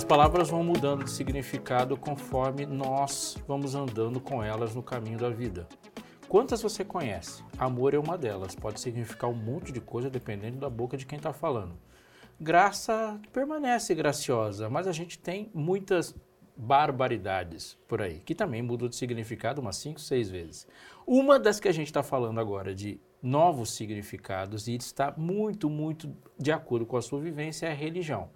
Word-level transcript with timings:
As 0.00 0.04
palavras 0.04 0.48
vão 0.48 0.64
mudando 0.64 1.04
de 1.04 1.10
significado 1.10 1.94
conforme 1.94 2.64
nós 2.64 3.36
vamos 3.46 3.74
andando 3.74 4.18
com 4.18 4.42
elas 4.42 4.74
no 4.74 4.82
caminho 4.82 5.18
da 5.18 5.28
vida. 5.28 5.68
Quantas 6.26 6.62
você 6.62 6.82
conhece? 6.82 7.44
Amor 7.58 7.92
é 7.92 7.98
uma 7.98 8.16
delas, 8.16 8.54
pode 8.54 8.80
significar 8.80 9.28
um 9.28 9.34
monte 9.34 9.70
de 9.70 9.78
coisa 9.78 10.08
dependendo 10.08 10.56
da 10.56 10.70
boca 10.70 10.96
de 10.96 11.04
quem 11.04 11.18
está 11.18 11.34
falando. 11.34 11.78
Graça 12.40 13.20
permanece 13.30 13.94
graciosa, 13.94 14.70
mas 14.70 14.86
a 14.86 14.92
gente 14.92 15.18
tem 15.18 15.50
muitas 15.52 16.14
barbaridades 16.56 17.76
por 17.86 18.00
aí, 18.00 18.20
que 18.20 18.34
também 18.34 18.62
mudou 18.62 18.88
de 18.88 18.96
significado 18.96 19.60
umas 19.60 19.76
5, 19.76 20.00
6 20.00 20.30
vezes. 20.30 20.66
Uma 21.06 21.38
das 21.38 21.60
que 21.60 21.68
a 21.68 21.72
gente 21.72 21.88
está 21.88 22.02
falando 22.02 22.40
agora 22.40 22.74
de 22.74 22.98
novos 23.22 23.74
significados 23.74 24.66
e 24.66 24.74
está 24.76 25.12
muito, 25.14 25.68
muito 25.68 26.10
de 26.38 26.50
acordo 26.50 26.86
com 26.86 26.96
a 26.96 27.02
sua 27.02 27.20
vivência 27.20 27.66
é 27.66 27.72
a 27.72 27.74
religião. 27.74 28.30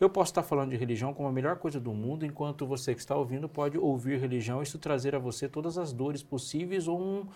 Eu 0.00 0.08
posso 0.08 0.30
estar 0.30 0.42
falando 0.42 0.70
de 0.70 0.76
religião 0.78 1.12
como 1.12 1.28
a 1.28 1.32
melhor 1.32 1.56
coisa 1.56 1.78
do 1.78 1.92
mundo, 1.92 2.24
enquanto 2.24 2.66
você 2.66 2.94
que 2.94 3.00
está 3.00 3.14
ouvindo 3.14 3.46
pode 3.46 3.76
ouvir 3.76 4.18
religião 4.18 4.60
e 4.60 4.62
isso 4.62 4.78
trazer 4.78 5.14
a 5.14 5.18
você 5.18 5.46
todas 5.46 5.76
as 5.76 5.92
dores 5.92 6.22
possíveis 6.22 6.88
ou 6.88 6.98
um 6.98 7.26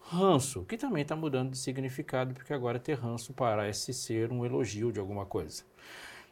ranço, 0.00 0.64
que 0.64 0.76
também 0.76 1.02
está 1.02 1.16
mudando 1.16 1.50
de 1.50 1.58
significado, 1.58 2.32
porque 2.32 2.52
agora 2.52 2.78
ter 2.78 2.94
ranço 2.94 3.32
parece 3.32 3.92
ser 3.92 4.30
um 4.30 4.46
elogio 4.46 4.92
de 4.92 5.00
alguma 5.00 5.26
coisa. 5.26 5.64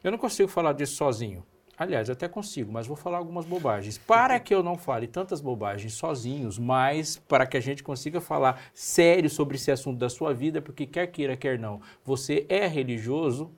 Eu 0.02 0.12
não 0.12 0.18
consigo 0.18 0.48
falar 0.48 0.74
disso 0.74 0.94
sozinho. 0.94 1.44
Aliás, 1.76 2.08
até 2.08 2.28
consigo, 2.28 2.70
mas 2.70 2.86
vou 2.86 2.96
falar 2.96 3.18
algumas 3.18 3.44
bobagens. 3.44 3.98
Para 3.98 4.38
que 4.38 4.54
eu 4.54 4.62
não 4.62 4.76
fale 4.76 5.08
tantas 5.08 5.40
bobagens 5.40 5.94
sozinhos, 5.94 6.56
mas 6.56 7.16
para 7.16 7.46
que 7.46 7.56
a 7.56 7.60
gente 7.60 7.82
consiga 7.82 8.20
falar 8.20 8.62
sério 8.72 9.28
sobre 9.28 9.56
esse 9.56 9.72
assunto 9.72 9.98
da 9.98 10.08
sua 10.08 10.32
vida, 10.32 10.62
porque 10.62 10.86
quer 10.86 11.06
queira, 11.08 11.36
quer 11.36 11.58
não, 11.58 11.80
você 12.04 12.46
é 12.48 12.66
religioso, 12.66 13.50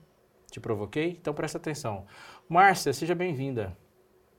te 0.53 0.59
provoquei? 0.59 1.17
Então 1.19 1.33
presta 1.33 1.57
atenção. 1.57 2.05
Márcia, 2.47 2.93
seja 2.93 3.15
bem-vinda. 3.15 3.75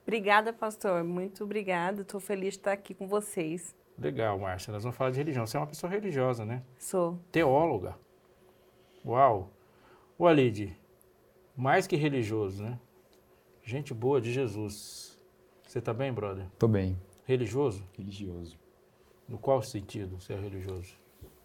Obrigada, 0.03 0.53
pastor. 0.53 1.03
Muito 1.03 1.43
obrigada. 1.43 2.03
Estou 2.03 2.21
feliz 2.21 2.53
de 2.53 2.59
estar 2.59 2.71
aqui 2.71 2.93
com 2.93 3.07
vocês. 3.07 3.75
Legal, 3.97 4.39
Márcia. 4.39 4.71
Nós 4.71 4.83
vamos 4.83 4.97
falar 4.97 5.11
de 5.11 5.17
religião. 5.17 5.45
Você 5.45 5.57
é 5.57 5.59
uma 5.59 5.67
pessoa 5.67 5.91
religiosa, 5.91 6.45
né? 6.45 6.63
Sou. 6.77 7.19
Teóloga. 7.31 7.97
Uau. 9.05 9.51
O 10.17 10.25
Alide, 10.25 10.77
mais 11.55 11.85
que 11.85 11.97
religioso, 11.97 12.63
né? 12.63 12.79
Gente 13.61 13.93
boa 13.93 14.21
de 14.21 14.31
Jesus. 14.31 15.19
Você 15.67 15.81
tá 15.81 15.93
bem, 15.93 16.13
brother? 16.13 16.47
Tô 16.57 16.67
bem. 16.67 16.97
Religioso? 17.25 17.83
Religioso. 17.97 18.57
No 19.27 19.37
qual 19.37 19.61
sentido 19.61 20.17
você 20.17 20.33
é 20.33 20.39
religioso? 20.39 20.93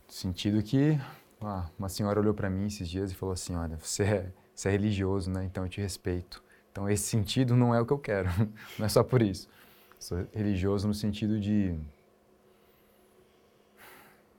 Sentido 0.07 0.63
que 0.63 0.97
ah, 1.41 1.69
uma 1.79 1.89
senhora 1.89 2.21
olhou 2.21 2.35
para 2.35 2.51
mim 2.51 2.67
esses 2.67 2.89
dias 2.89 3.11
e 3.11 3.15
falou 3.15 3.33
assim, 3.33 3.57
olha, 3.57 3.77
você 3.79 4.05
é 4.05 4.33
você 4.55 4.69
é 4.69 4.73
religioso, 4.73 5.31
né? 5.31 5.45
Então 5.45 5.65
eu 5.65 5.69
te 5.69 5.81
respeito. 5.81 6.43
Então 6.71 6.89
esse 6.89 7.05
sentido 7.05 7.57
não 7.57 7.75
é 7.75 7.81
o 7.81 7.87
que 7.87 7.93
eu 7.93 7.99
quero. 7.99 8.29
Não 8.79 8.87
é 8.87 8.89
só 8.89 9.03
por 9.03 9.23
isso. 9.23 9.49
Sou 9.99 10.27
religioso 10.33 10.87
no 10.87 10.95
sentido 10.95 11.39
de 11.39 11.79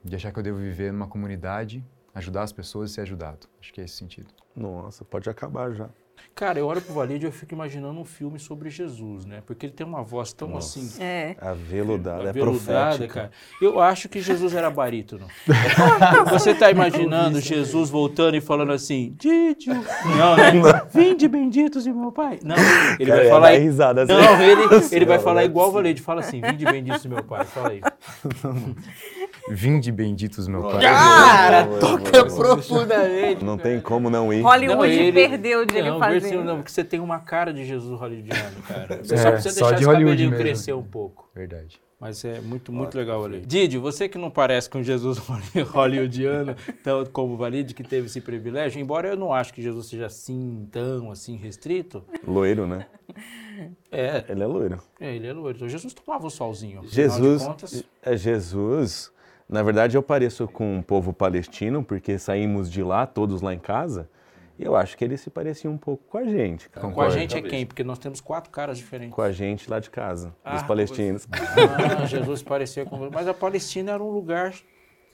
de 0.04 0.16
achar 0.16 0.32
que 0.32 0.38
eu 0.38 0.42
devo 0.42 0.58
viver 0.58 0.92
numa 0.92 1.06
comunidade, 1.06 1.84
ajudar 2.12 2.42
as 2.42 2.52
pessoas 2.52 2.90
e 2.90 2.94
ser 2.94 3.02
ajudado. 3.02 3.46
Acho 3.60 3.72
que 3.72 3.80
é 3.80 3.84
esse 3.84 3.94
sentido. 3.94 4.34
Nossa, 4.54 5.04
pode 5.04 5.30
acabar 5.30 5.72
já. 5.72 5.88
Cara, 6.34 6.58
eu 6.58 6.66
olho 6.66 6.80
pro 6.80 6.94
Valide 6.94 7.26
e 7.26 7.28
eu 7.28 7.32
fico 7.32 7.52
imaginando 7.54 8.00
um 8.00 8.04
filme 8.06 8.38
sobre 8.38 8.70
Jesus, 8.70 9.26
né? 9.26 9.42
Porque 9.46 9.66
ele 9.66 9.72
tem 9.72 9.86
uma 9.86 10.02
voz 10.02 10.32
tão 10.32 10.48
Nossa. 10.48 10.78
assim. 10.78 11.02
É. 11.02 11.36
Aveludada, 11.38 12.24
é 12.24 12.28
aveludada, 12.30 12.96
profética. 12.96 13.14
cara. 13.14 13.30
Eu 13.60 13.78
acho 13.80 14.08
que 14.08 14.20
Jesus 14.20 14.54
era 14.54 14.70
barítono. 14.70 15.26
Você 16.30 16.54
tá 16.54 16.70
imaginando 16.70 17.38
Jesus 17.38 17.90
voltando 17.90 18.34
e 18.34 18.40
falando 18.40 18.72
assim, 18.72 19.14
Didio. 19.18 19.74
Não, 20.16 20.36
né? 20.36 20.82
Vinde 20.90 21.28
benditos 21.28 21.84
de 21.84 21.92
meu 21.92 22.10
pai. 22.10 22.40
Não, 22.42 22.56
ele 22.98 23.10
Cara, 23.10 23.20
vai 23.20 23.28
falar. 23.28 23.50
dar 23.52 23.58
risada 23.58 24.02
assim. 24.02 24.12
Não, 24.12 24.42
ele, 24.42 24.62
ele 24.90 25.04
vai 25.04 25.18
falar 25.18 25.42
é 25.42 25.44
igual 25.44 25.68
o. 25.68 25.72
Valide. 25.72 26.00
Fala 26.00 26.20
assim, 26.20 26.40
vinde 26.40 26.64
benditos 26.64 27.02
de 27.02 27.08
meu 27.08 27.22
pai. 27.22 27.44
Fala 27.44 27.68
aí. 27.70 27.80
Vinde 29.48 29.90
benditos, 29.90 30.46
meu 30.46 30.62
Pai. 30.62 30.80
Cara, 30.82 31.64
Boa, 31.64 31.80
toca 31.80 32.10
boa, 32.10 32.24
boa. 32.24 32.38
profundamente. 32.56 33.44
Não 33.44 33.58
tem 33.58 33.80
como 33.80 34.08
não 34.08 34.32
ir. 34.32 34.40
Hollywood 34.42 34.92
ele- 34.92 35.12
perdeu 35.12 35.64
de 35.66 35.74
não, 35.74 35.80
ele 35.80 35.98
fazer. 35.98 36.20
versículo 36.20 36.44
Não, 36.44 36.56
porque 36.56 36.70
você 36.70 36.84
tem 36.84 37.00
uma 37.00 37.18
cara 37.18 37.52
de 37.52 37.64
Jesus 37.64 37.98
hollywoodiano, 37.98 38.62
cara. 38.68 39.00
Você 39.02 39.14
É, 39.14 39.18
só 39.18 39.30
precisa 39.32 39.54
só 39.54 39.60
deixar 39.66 39.76
de 39.76 39.82
esse 39.82 39.84
Hollywood 39.84 40.04
cabelinho 40.16 40.30
mesmo. 40.30 40.42
crescer 40.44 40.72
um 40.74 40.82
pouco. 40.82 41.28
Verdade. 41.34 41.80
Mas 41.98 42.24
é 42.24 42.40
muito, 42.40 42.72
muito 42.72 42.96
legal 42.98 43.24
ali. 43.24 43.40
Didi, 43.46 43.78
você 43.78 44.08
que 44.08 44.18
não 44.18 44.28
parece 44.28 44.68
com 44.68 44.82
Jesus 44.82 45.18
hollywoodiano, 45.72 46.56
tão 46.82 47.04
como 47.06 47.34
o 47.34 47.36
Valide, 47.36 47.74
que 47.74 47.84
teve 47.84 48.06
esse 48.06 48.20
privilégio, 48.20 48.80
embora 48.80 49.08
eu 49.08 49.16
não 49.16 49.32
acho 49.32 49.54
que 49.54 49.62
Jesus 49.62 49.86
seja 49.86 50.06
assim, 50.06 50.66
tão 50.72 51.12
assim 51.12 51.36
restrito, 51.36 52.02
Loiro, 52.26 52.66
né? 52.66 52.86
é, 53.90 54.24
Ele 54.28 54.42
é 54.42 54.46
loiro. 54.46 54.78
é, 55.00 55.14
ele 55.14 55.26
é 55.28 55.32
loiro. 55.32 55.56
Então, 55.56 55.68
Jesus 55.68 55.92
tomava 55.94 56.26
o 56.26 56.30
solzinho. 56.30 56.80
Afinal 56.80 56.88
de 56.90 56.94
Jesus, 56.94 57.42
contas, 57.44 57.84
é 58.02 58.16
Jesus. 58.16 59.12
Na 59.52 59.62
verdade, 59.62 59.96
eu 59.98 60.02
pareço 60.02 60.48
com 60.48 60.78
o 60.78 60.82
povo 60.82 61.12
palestino, 61.12 61.84
porque 61.84 62.18
saímos 62.18 62.70
de 62.70 62.82
lá, 62.82 63.06
todos 63.06 63.42
lá 63.42 63.52
em 63.52 63.58
casa, 63.58 64.08
e 64.58 64.64
eu 64.64 64.74
acho 64.74 64.96
que 64.96 65.04
ele 65.04 65.18
se 65.18 65.28
parecia 65.28 65.70
um 65.70 65.76
pouco 65.76 66.02
com 66.08 66.16
a 66.16 66.24
gente, 66.24 66.70
cara. 66.70 66.88
com 66.90 67.00
a 67.02 67.10
gente 67.10 67.36
é 67.36 67.42
quem? 67.42 67.66
Porque 67.66 67.84
nós 67.84 67.98
temos 67.98 68.18
quatro 68.20 68.50
caras 68.50 68.78
diferentes. 68.78 69.14
Com 69.14 69.20
a 69.20 69.30
gente 69.30 69.70
lá 69.70 69.78
de 69.78 69.90
casa, 69.90 70.34
Ah, 70.42 70.54
dos 70.54 70.62
palestinos. 70.62 71.28
Ah, 71.30 72.06
Jesus 72.06 72.42
parecia 72.42 72.86
com... 72.86 73.10
Mas 73.10 73.28
a 73.28 73.34
Palestina 73.34 73.92
era 73.92 74.02
um 74.02 74.10
lugar 74.10 74.54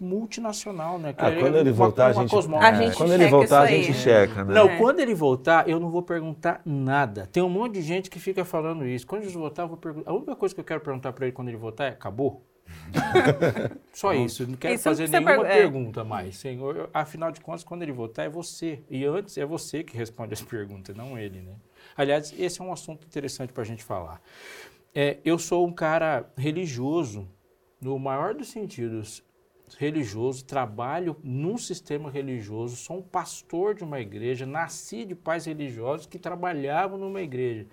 multinacional, 0.00 0.98
né? 0.98 1.12
Ah, 1.18 1.32
quando 1.32 1.56
ele 1.56 1.72
voltar, 1.72 2.10
a 2.10 2.12
uma 2.12 2.22
gente. 2.22 2.54
A 2.60 2.72
gente 2.74 2.96
quando 2.96 3.12
ele 3.12 3.24
checa 3.24 3.30
voltar, 3.36 3.60
a 3.62 3.66
gente 3.66 3.94
checa, 3.94 4.44
né? 4.44 4.54
Não, 4.54 4.68
É. 4.68 4.76
quando 4.76 5.00
ele 5.00 5.14
voltar, 5.14 5.68
eu 5.68 5.80
não 5.80 5.90
vou 5.90 6.02
perguntar 6.02 6.60
nada. 6.64 7.28
Tem 7.32 7.42
um 7.42 7.48
monte 7.48 7.74
de 7.74 7.82
gente 7.82 8.08
que 8.08 8.20
fica 8.20 8.44
falando 8.44 8.86
isso. 8.86 9.04
Quando 9.04 9.22
Jesus 9.22 9.36
voltar, 9.36 9.62
eu 9.64 9.68
vou 9.68 9.76
perguntar. 9.76 10.10
A 10.10 10.14
única 10.14 10.36
coisa 10.36 10.54
que 10.54 10.60
eu 10.60 10.64
quero 10.64 10.80
perguntar 10.80 11.12
para 11.12 11.26
ele 11.26 11.32
quando 11.32 11.48
ele 11.48 11.56
voltar 11.56 11.86
é: 11.86 11.88
acabou? 11.88 12.44
Só 13.92 14.12
isso. 14.14 14.46
Não 14.46 14.56
quero 14.56 14.74
Isso 14.74 14.84
fazer 14.84 15.08
nenhuma 15.08 15.36
per- 15.42 15.46
é. 15.50 15.54
pergunta 15.58 16.04
mais. 16.04 16.36
Senhor, 16.36 16.76
eu- 16.76 16.90
afinal 16.92 17.30
de 17.30 17.40
contas, 17.40 17.64
quando 17.64 17.82
ele 17.82 17.92
voltar, 17.92 18.24
é 18.24 18.28
você. 18.28 18.82
E 18.88 19.04
antes 19.04 19.36
é 19.38 19.44
você 19.44 19.82
que 19.82 19.96
responde 19.96 20.34
as 20.34 20.42
perguntas, 20.42 20.94
não 20.96 21.18
ele, 21.18 21.40
né? 21.40 21.54
Aliás, 21.96 22.32
esse 22.38 22.60
é 22.60 22.64
um 22.64 22.72
assunto 22.72 23.06
interessante 23.06 23.52
para 23.52 23.62
a 23.62 23.66
gente 23.66 23.82
falar. 23.84 24.20
É, 24.94 25.18
eu 25.24 25.38
sou 25.38 25.66
um 25.66 25.72
cara 25.72 26.30
religioso, 26.36 27.28
no 27.80 27.98
maior 27.98 28.34
dos 28.34 28.48
sentidos 28.48 29.22
religioso, 29.76 30.44
trabalho 30.46 31.16
num 31.22 31.58
sistema 31.58 32.10
religioso, 32.10 32.74
sou 32.74 32.98
um 32.98 33.02
pastor 33.02 33.74
de 33.74 33.84
uma 33.84 34.00
igreja, 34.00 34.46
nasci 34.46 35.04
de 35.04 35.14
pais 35.14 35.44
religiosos 35.44 36.06
que 36.06 36.18
trabalhavam 36.18 36.96
numa 36.96 37.20
igreja. 37.20 37.66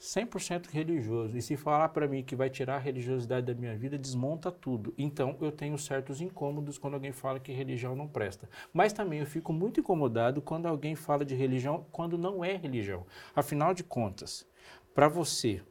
100% 0.00 0.70
religioso. 0.70 1.36
E 1.36 1.42
se 1.42 1.56
falar 1.56 1.90
para 1.90 2.08
mim 2.08 2.24
que 2.24 2.34
vai 2.34 2.48
tirar 2.48 2.76
a 2.76 2.78
religiosidade 2.78 3.46
da 3.46 3.54
minha 3.54 3.76
vida, 3.76 3.98
desmonta 3.98 4.50
tudo. 4.50 4.94
Então, 4.96 5.36
eu 5.40 5.52
tenho 5.52 5.76
certos 5.76 6.22
incômodos 6.22 6.78
quando 6.78 6.94
alguém 6.94 7.12
fala 7.12 7.38
que 7.38 7.52
religião 7.52 7.94
não 7.94 8.08
presta. 8.08 8.48
Mas 8.72 8.94
também 8.94 9.20
eu 9.20 9.26
fico 9.26 9.52
muito 9.52 9.80
incomodado 9.80 10.40
quando 10.40 10.66
alguém 10.66 10.94
fala 10.94 11.24
de 11.24 11.34
religião 11.34 11.86
quando 11.92 12.16
não 12.16 12.42
é 12.42 12.56
religião. 12.56 13.06
Afinal 13.36 13.74
de 13.74 13.84
contas, 13.84 14.48
para 14.94 15.06
você, 15.06 15.62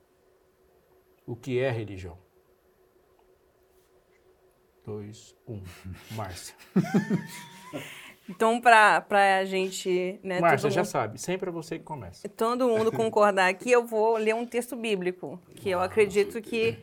o 1.25 1.35
que 1.35 1.59
é 1.59 1.71
religião? 1.71 2.17
Dois, 4.85 5.35
um. 5.47 5.61
Márcia. 6.15 6.55
Então, 8.29 8.61
para 8.61 9.03
a 9.39 9.45
gente. 9.45 10.19
Né, 10.23 10.39
Márcia 10.39 10.67
todo 10.69 10.71
já 10.73 10.81
mundo- 10.81 10.89
sabe, 10.91 11.19
sempre 11.19 11.49
é 11.49 11.51
você 11.51 11.79
que 11.79 11.83
começa. 11.83 12.29
todo 12.29 12.67
mundo 12.67 12.91
concordar 12.91 13.49
aqui, 13.49 13.71
eu 13.71 13.85
vou 13.85 14.17
ler 14.17 14.35
um 14.35 14.45
texto 14.45 14.75
bíblico, 14.75 15.39
que 15.55 15.69
eu 15.69 15.79
acredito 15.79 16.39
que 16.41 16.77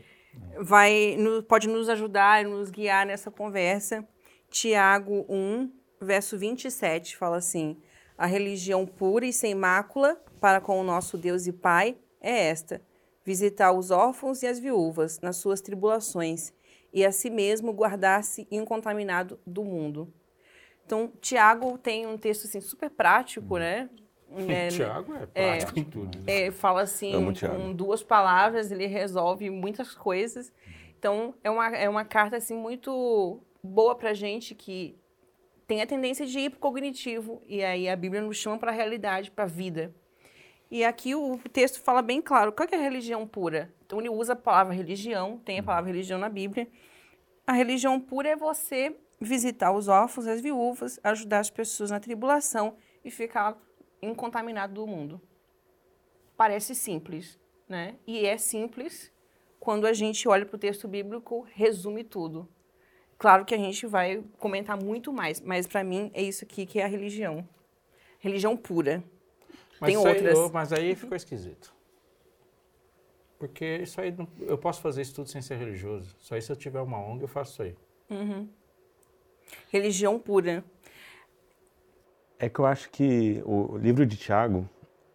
vai, 0.58 1.16
pode 1.48 1.68
nos 1.68 1.88
ajudar, 1.88 2.44
nos 2.44 2.70
guiar 2.70 3.06
nessa 3.06 3.30
conversa. 3.30 4.06
Tiago 4.50 5.24
1, 5.28 5.70
verso 6.00 6.36
27, 6.36 7.16
fala 7.16 7.36
assim: 7.36 7.76
A 8.18 8.26
religião 8.26 8.84
pura 8.86 9.24
e 9.26 9.32
sem 9.32 9.54
mácula 9.54 10.20
para 10.40 10.60
com 10.60 10.80
o 10.80 10.84
nosso 10.84 11.16
Deus 11.16 11.46
e 11.46 11.52
Pai 11.52 11.96
é 12.20 12.48
esta: 12.48 12.80
visitar 13.24 13.72
os 13.72 13.90
órfãos 13.90 14.42
e 14.42 14.46
as 14.46 14.58
viúvas 14.58 15.20
nas 15.20 15.36
suas 15.36 15.60
tribulações, 15.60 16.52
e 16.92 17.04
a 17.04 17.12
si 17.12 17.28
mesmo 17.30 17.72
guardar-se 17.72 18.46
incontaminado 18.50 19.38
do 19.46 19.62
mundo. 19.64 20.12
Então, 20.86 21.12
Tiago 21.20 21.76
tem 21.76 22.06
um 22.06 22.16
texto 22.16 22.44
assim, 22.44 22.60
super 22.60 22.88
prático, 22.88 23.58
né? 23.58 23.90
Né, 24.28 24.68
Tiago 24.68 25.14
é 25.14 25.24
prático 25.24 25.78
em 25.78 25.84
tudo. 25.84 26.18
né? 26.18 26.24
é, 26.26 26.50
fala 26.50 26.82
assim, 26.82 27.12
com 27.12 27.72
duas 27.72 28.02
palavras, 28.02 28.72
ele 28.72 28.84
resolve 28.86 29.48
muitas 29.48 29.94
coisas. 29.94 30.52
Então, 30.98 31.32
é 31.44 31.50
uma, 31.50 31.68
é 31.68 31.88
uma 31.88 32.04
carta 32.04 32.36
assim, 32.36 32.54
muito 32.54 33.40
boa 33.62 33.94
pra 33.94 34.12
gente 34.12 34.52
que 34.52 34.98
tem 35.66 35.80
a 35.80 35.86
tendência 35.86 36.26
de 36.26 36.38
ir 36.40 36.50
pro 36.50 36.58
cognitivo. 36.58 37.40
E 37.46 37.62
aí 37.64 37.88
a 37.88 37.96
Bíblia 37.96 38.20
nos 38.20 38.36
chama 38.36 38.58
para 38.58 38.72
a 38.72 38.74
realidade, 38.74 39.30
para 39.30 39.44
a 39.44 39.48
vida. 39.48 39.94
E 40.70 40.84
aqui 40.84 41.14
o 41.14 41.38
texto 41.52 41.80
fala 41.80 42.02
bem 42.02 42.20
claro, 42.20 42.52
qual 42.52 42.68
que 42.68 42.74
é 42.74 42.78
a 42.78 42.82
religião 42.82 43.26
pura? 43.26 43.72
Então 43.86 44.00
ele 44.00 44.08
usa 44.08 44.32
a 44.32 44.36
palavra 44.36 44.74
religião, 44.74 45.38
tem 45.38 45.60
a 45.60 45.62
palavra 45.62 45.90
religião 45.90 46.18
na 46.18 46.28
Bíblia. 46.28 46.66
A 47.46 47.52
religião 47.52 48.00
pura 48.00 48.30
é 48.30 48.36
você 48.36 48.96
visitar 49.20 49.72
os 49.72 49.88
órfãos, 49.88 50.26
as 50.26 50.40
viúvas, 50.40 50.98
ajudar 51.02 51.40
as 51.40 51.50
pessoas 51.50 51.90
na 51.90 51.98
tribulação 52.00 52.76
e 53.04 53.10
ficar 53.10 53.56
incontaminado 54.02 54.74
do 54.74 54.86
mundo. 54.86 55.20
parece 56.36 56.74
simples, 56.74 57.38
né? 57.66 57.96
E 58.06 58.26
é 58.26 58.36
simples 58.36 59.10
quando 59.58 59.86
a 59.86 59.92
gente 59.94 60.28
olha 60.28 60.44
para 60.44 60.56
o 60.56 60.58
texto 60.58 60.86
bíblico, 60.86 61.46
resume 61.54 62.04
tudo. 62.04 62.46
Claro 63.16 63.46
que 63.46 63.54
a 63.54 63.58
gente 63.58 63.86
vai 63.86 64.22
comentar 64.38 64.76
muito 64.80 65.10
mais, 65.12 65.40
mas 65.40 65.66
para 65.66 65.82
mim 65.82 66.10
é 66.12 66.22
isso 66.22 66.44
aqui 66.44 66.66
que 66.66 66.78
é 66.78 66.84
a 66.84 66.86
religião. 66.86 67.48
Religião 68.18 68.54
pura. 68.54 69.02
Mas 69.80 69.88
Tem 69.90 69.96
isso 69.98 70.06
aí- 70.06 70.14
outras. 70.14 70.38
ô, 70.38 70.50
mas 70.52 70.72
aí 70.74 70.94
ficou 70.94 71.16
esquisito. 71.16 71.74
Porque 73.38 73.78
isso 73.78 73.98
aí, 74.00 74.14
eu 74.40 74.58
posso 74.58 74.80
fazer 74.82 75.00
isso 75.02 75.14
tudo 75.14 75.28
sem 75.30 75.40
ser 75.40 75.56
religioso. 75.56 76.14
Só 76.18 76.34
aí 76.34 76.42
se 76.42 76.52
eu 76.52 76.56
tiver 76.56 76.80
uma 76.82 76.98
ONG, 76.98 77.22
eu 77.22 77.28
faço 77.28 77.52
isso 77.52 77.62
aí. 77.62 77.76
Religião 79.70 80.18
pura. 80.18 80.64
É 82.38 82.48
que 82.48 82.58
eu 82.58 82.66
acho 82.66 82.90
que 82.90 83.42
o 83.46 83.76
livro 83.78 84.04
de 84.04 84.16
Tiago, 84.16 84.68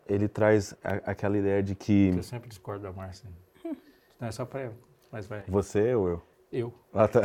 ele 0.07 0.28
traz 0.28 0.74
a- 0.83 1.12
aquela 1.12 1.38
ideia 1.38 1.62
de 1.62 1.75
que 1.75 2.10
Eu 2.16 2.24
sempre 2.24 2.50
discordo 2.50 2.83
da 2.83 2.92
Márcia. 2.92 3.30
Não, 4.19 4.28
é 4.28 4.31
só 4.31 4.45
pra... 4.45 4.72
Mas 5.12 5.28
vai. 5.28 5.44
você 5.48 5.94
ou 5.94 6.07
eu? 6.10 6.22
Eu. 6.51 6.74
Ah, 6.94 7.07
tá. 7.07 7.22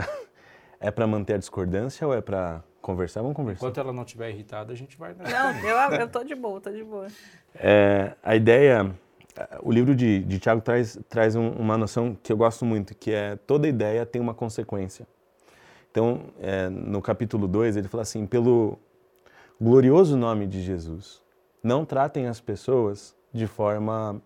É 0.79 0.91
pra 0.91 1.07
manter 1.07 1.35
a 1.35 1.39
discordância 1.39 2.07
ou 2.07 2.13
é 2.13 2.21
pra 2.21 2.63
conversar? 2.83 3.23
Vamos 3.23 3.35
conversar. 3.37 3.65
Enquanto 3.65 3.81
ela 3.81 3.93
não 3.93 4.03
estiver 4.03 4.29
irritada, 4.31 4.73
a 4.73 4.77
gente 4.77 4.97
vai... 4.99 5.15
Não, 5.15 5.59
eu, 5.67 5.77
eu 6.01 6.09
tô 6.09 6.23
de 6.23 6.35
boa, 6.35 6.61
tô 6.61 6.71
de 6.71 6.85
boa. 6.85 7.07
É, 7.55 8.15
a 8.23 8.37
ideia, 8.37 8.95
o 9.63 9.73
livro 9.73 9.95
de, 9.95 10.23
de 10.25 10.39
Tiago 10.39 10.61
traz, 10.61 10.99
traz 11.09 11.35
um- 11.35 11.51
uma 11.53 11.79
noção 11.79 12.15
que 12.23 12.31
eu 12.31 12.37
gosto 12.37 12.65
muito, 12.67 12.95
que 12.95 13.11
é 13.11 13.37
toda 13.37 13.67
ideia 13.67 14.05
tem 14.05 14.21
uma 14.21 14.35
consequência. 14.35 15.07
Então, 15.97 16.25
é, 16.39 16.69
no 16.69 17.01
capítulo 17.01 17.49
2, 17.49 17.75
ele 17.79 17.89
fala 17.89 18.03
assim, 18.03 18.27
pelo 18.27 18.79
glorioso 19.59 20.15
nome 20.15 20.47
de 20.47 20.61
Jesus, 20.61 21.23
não 21.63 21.87
tratem 21.87 22.27
as 22.27 22.39
pessoas 22.39 23.17
de 23.33 23.47
forma, 23.47 24.21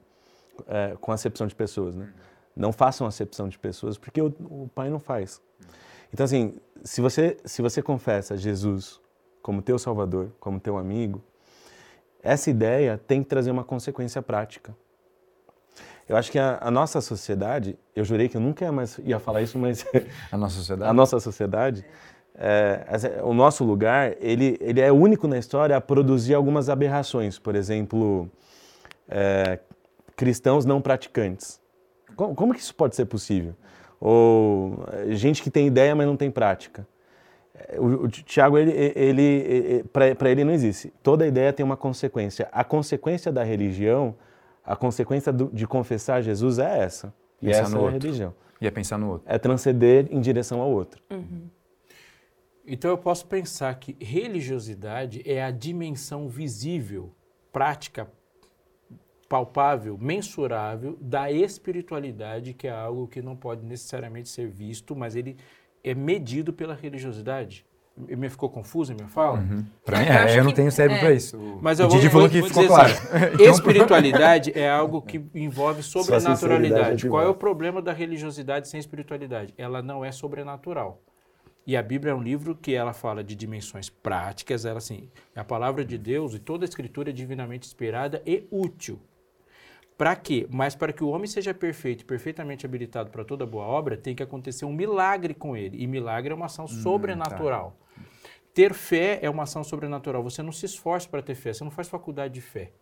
é, 0.67 0.97
com 1.01 1.13
acepção 1.13 1.47
de 1.47 1.55
pessoas, 1.55 1.95
né? 1.95 2.13
Não 2.57 2.73
façam 2.73 3.07
acepção 3.07 3.49
de 3.49 3.57
pessoas, 3.57 3.97
porque 3.97 4.21
o, 4.21 4.35
o 4.41 4.69
Pai 4.75 4.91
não 4.91 4.99
faz. 4.99 5.41
Então, 6.13 6.25
assim, 6.25 6.57
se 6.83 7.01
você, 7.01 7.37
se 7.45 7.63
você 7.63 7.81
confessa 7.81 8.37
Jesus 8.37 9.01
como 9.41 9.63
teu 9.63 9.79
Salvador, 9.79 10.33
como 10.41 10.59
teu 10.59 10.77
amigo, 10.77 11.23
essa 12.21 12.51
ideia 12.51 12.99
tem 12.99 13.23
que 13.23 13.29
trazer 13.29 13.53
uma 13.53 13.63
consequência 13.63 14.21
prática. 14.21 14.77
Eu 16.11 16.17
acho 16.17 16.33
que 16.33 16.41
a, 16.41 16.59
a 16.61 16.73
nossa 16.73 17.01
sociedade, 17.01 17.79
eu 17.95 18.05
jurei 18.05 18.29
que 18.29 18.37
eu 18.37 18.41
nunca 18.41 18.73
mais 18.73 18.99
ia 19.05 19.21
falar 19.21 19.43
isso, 19.43 19.57
mas 19.57 19.87
A 20.33 20.37
nossa 20.37 20.57
sociedade? 20.57 20.91
a 20.91 20.93
nossa 20.93 21.21
sociedade, 21.21 21.85
é, 22.37 22.85
essa- 22.89 23.25
o 23.25 23.33
nosso 23.33 23.63
lugar, 23.63 24.15
ele, 24.21 24.59
ele 24.61 24.81
é 24.81 24.91
único 24.91 25.29
na 25.29 25.39
história 25.39 25.77
a 25.77 25.81
produzir 25.81 26.35
algumas 26.35 26.69
aberrações. 26.69 27.39
Por 27.39 27.55
exemplo, 27.55 28.29
é, 29.09 29.61
cristãos 30.17 30.65
não 30.65 30.81
praticantes. 30.81 31.61
Como, 32.17 32.35
como 32.35 32.55
que 32.55 32.59
isso 32.61 32.75
pode 32.75 32.97
ser 32.97 33.05
possível? 33.05 33.55
Ou 34.01 34.83
é, 34.93 35.15
gente 35.15 35.41
que 35.45 35.49
tem 35.51 35.69
ideia, 35.69 35.95
mas 35.95 36.09
não 36.09 36.17
tem 36.17 36.29
prática. 36.29 36.85
É, 37.55 37.79
O, 37.79 38.05
o 38.07 38.09
Tiago, 38.09 38.59
ele, 38.59 38.73
ele, 38.97 39.23
ele 39.23 39.85
para 39.85 40.29
ele 40.29 40.43
não 40.43 40.53
existe. 40.53 40.93
Toda 41.05 41.25
ideia 41.25 41.53
tem 41.53 41.65
uma 41.65 41.77
consequência. 41.77 42.49
A 42.51 42.65
consequência 42.65 43.31
da 43.31 43.45
religião, 43.45 44.17
a 44.65 44.77
consequência 44.77 45.33
do- 45.33 45.51
de 45.53 45.67
confessar 45.67 46.23
Jesus 46.23 46.59
é 46.59 46.79
essa. 46.81 47.13
E 47.41 47.47
Pensar 47.47 47.61
essa 47.63 47.71
no 47.71 47.77
é 47.77 47.81
a 47.81 47.85
outro. 47.85 48.01
religião. 48.07 48.35
Ia 48.61 48.71
pensar 48.73 48.99
no 48.99 49.11
outro. 49.13 49.27
É 49.27 49.39
transcender 49.39 50.07
em 50.11 50.21
direção 50.21 50.61
ao 50.61 50.71
outro. 50.71 51.03
Então 52.67 52.91
eu 52.91 52.99
posso 52.99 53.27
pensar 53.27 53.75
que 53.77 53.97
religiosidade 53.99 55.23
é 55.25 55.43
a 55.43 55.51
dimensão 55.51 56.29
visível, 56.29 57.11
prática, 57.51 58.09
palpável, 59.29 59.97
mensurável 59.99 60.97
da 61.01 61.31
espiritualidade, 61.33 62.53
que 62.53 62.67
é 62.69 62.71
algo 62.71 63.07
que 63.09 63.23
não 63.23 63.35
pode 63.37 63.65
necessariamente 63.65 64.29
ser 64.29 64.49
visto, 64.49 64.95
mas 64.95 65.17
ele 65.17 65.37
é 65.83 65.95
medido 65.95 66.53
pela 66.53 66.75
religiosidade. 66.75 67.65
Me 68.09 68.29
ficou 68.29 68.49
confuso 68.49 68.93
a 68.93 68.95
minha 68.95 69.09
fala? 69.09 69.43
Pra 69.85 69.99
mim, 70.01 70.07
Eu 70.07 70.13
é, 70.13 70.39
eu 70.39 70.45
não 70.45 70.51
que- 70.51 70.57
tenho 70.57 70.71
cérebro 70.73 70.97
é. 70.99 71.01
pra 71.01 71.13
isso. 71.13 71.39
Mas 71.61 71.79
o 71.79 71.83
eu 71.83 71.89
vou, 71.89 71.97
Didi 71.99 72.11
falou 72.11 72.29
vou- 72.29 72.31
que 72.31 72.41
vou 72.41 72.49
ficou 72.49 72.63
dizer 72.63 72.75
claro. 72.75 72.93
assim, 73.35 73.45
espiritualidade 73.51 74.53
é 74.59 74.69
algo 74.69 75.01
que 75.03 75.23
envolve 75.35 75.83
sobrenaturalidade. 75.83 77.09
Qual 77.09 77.23
é 77.23 77.29
o 77.29 77.35
problema 77.35 77.81
da 77.83 77.93
religiosidade 77.93 78.69
sem 78.69 78.79
espiritualidade? 78.81 79.55
Ela 79.59 79.83
não 79.83 80.05
é 80.05 80.13
sobrenatural. 80.13 81.01
E 81.67 81.77
a 81.77 81.83
Bíblia 81.83 82.13
é 82.13 82.15
um 82.15 82.23
livro 82.23 82.55
que 82.55 82.75
ela 82.75 82.93
fala 82.93 83.23
de 83.23 83.35
dimensões 83.37 83.89
práticas, 83.91 84.65
ela 84.65 84.79
assim, 84.79 85.09
a 85.37 85.45
palavra 85.45 85.85
de 85.85 85.97
Deus 85.99 86.35
e 86.35 86.39
toda 86.39 86.65
a 86.65 86.69
escritura 86.69 87.11
é 87.11 87.13
divinamente 87.13 87.67
inspirada 87.69 88.23
e 88.27 88.47
útil. 88.51 88.99
Para 90.01 90.17
quê? 90.17 90.47
Mas 90.49 90.75
para 90.75 90.95
que 90.95 91.05
o 91.05 91.09
homem 91.09 91.27
seja 91.27 91.53
perfeito, 91.53 92.01
e 92.01 92.05
perfeitamente 92.07 92.65
habilitado 92.65 93.11
para 93.11 93.23
toda 93.23 93.45
boa 93.45 93.67
obra, 93.67 93.99
tem 93.99 94.15
que 94.15 94.23
acontecer 94.23 94.65
um 94.65 94.73
milagre 94.73 95.35
com 95.35 95.55
ele. 95.55 95.77
E 95.77 95.87
milagre 95.87 96.33
é 96.33 96.35
uma 96.35 96.47
ação 96.47 96.67
sobrenatural. 96.67 97.77
Ter 98.55 98.73
fé 98.73 99.19
é 99.21 99.29
uma 99.29 99.43
ação 99.43 99.63
sobrenatural. 99.63 100.23
Você 100.23 100.43
não 100.43 100.53
se 100.53 100.65
esforça 100.65 101.07
para 101.07 101.21
ter 101.21 101.35
fé, 101.35 101.53
você 101.53 101.63
não 101.63 101.71
faz 101.71 101.87
faculdade 101.87 102.33
de 102.33 102.41
fé. 102.41 102.73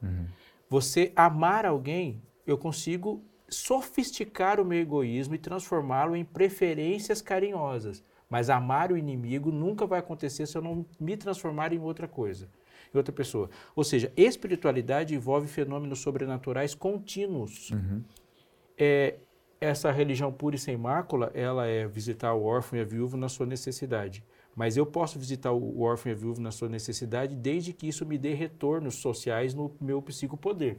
Você 0.71 1.13
amar 1.17 1.67
alguém, 1.67 2.23
eu 2.47 2.57
consigo 2.57 3.21
sofisticar 3.49 4.61
o 4.61 4.65
meu 4.65 4.79
egoísmo 4.79 5.35
e 5.35 5.39
transformá-lo 5.39 6.15
em 6.15 6.25
preferências 6.25 7.21
carinhosas. 7.21 8.05
Mas 8.31 8.49
amar 8.49 8.93
o 8.93 8.97
inimigo 8.97 9.51
nunca 9.51 9.87
vai 9.87 9.99
acontecer 9.99 10.47
se 10.47 10.57
eu 10.57 10.63
não 10.63 10.87
me 11.01 11.17
transformar 11.17 11.73
em 11.73 11.81
outra 11.81 12.07
coisa, 12.07 12.49
em 12.93 12.97
outra 12.97 13.13
pessoa. 13.13 13.49
Ou 13.75 13.85
seja, 13.85 14.13
espiritualidade 14.17 15.15
envolve 15.15 15.47
fenômenos 15.49 16.01
sobrenaturais 16.01 16.75
contínuos. 16.75 17.71
É, 18.77 19.17
essa 19.61 19.91
religião 19.91 20.33
pura 20.33 20.57
e 20.57 20.59
sem 20.59 20.77
mácula, 20.77 21.31
ela 21.35 21.67
é 21.67 21.87
visitar 21.87 22.33
o 22.35 22.45
órfão 22.45 22.79
e 22.79 22.83
a 22.83 22.85
viúva 22.85 23.17
na 23.17 23.29
sua 23.29 23.47
necessidade. 23.47 24.25
Mas 24.55 24.77
eu 24.77 24.85
posso 24.85 25.19
visitar 25.19 25.53
o 25.53 25.81
órfão 25.83 26.11
e 26.11 26.15
a 26.15 26.19
viúva 26.19 26.41
na 26.41 26.51
sua 26.51 26.69
necessidade 26.69 27.35
desde 27.35 27.73
que 27.73 27.87
isso 27.89 28.05
me 28.05 28.19
dê 28.19 28.35
retornos 28.35 28.97
sociais 28.97 29.55
no 29.55 29.73
meu 29.81 30.03
psicopoder. 30.03 30.79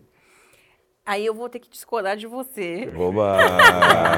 Aí 1.05 1.25
eu 1.25 1.33
vou 1.33 1.49
ter 1.49 1.59
que 1.59 1.69
discordar 1.69 2.15
de 2.15 2.27
você. 2.27 2.91
Oba! 2.95 3.37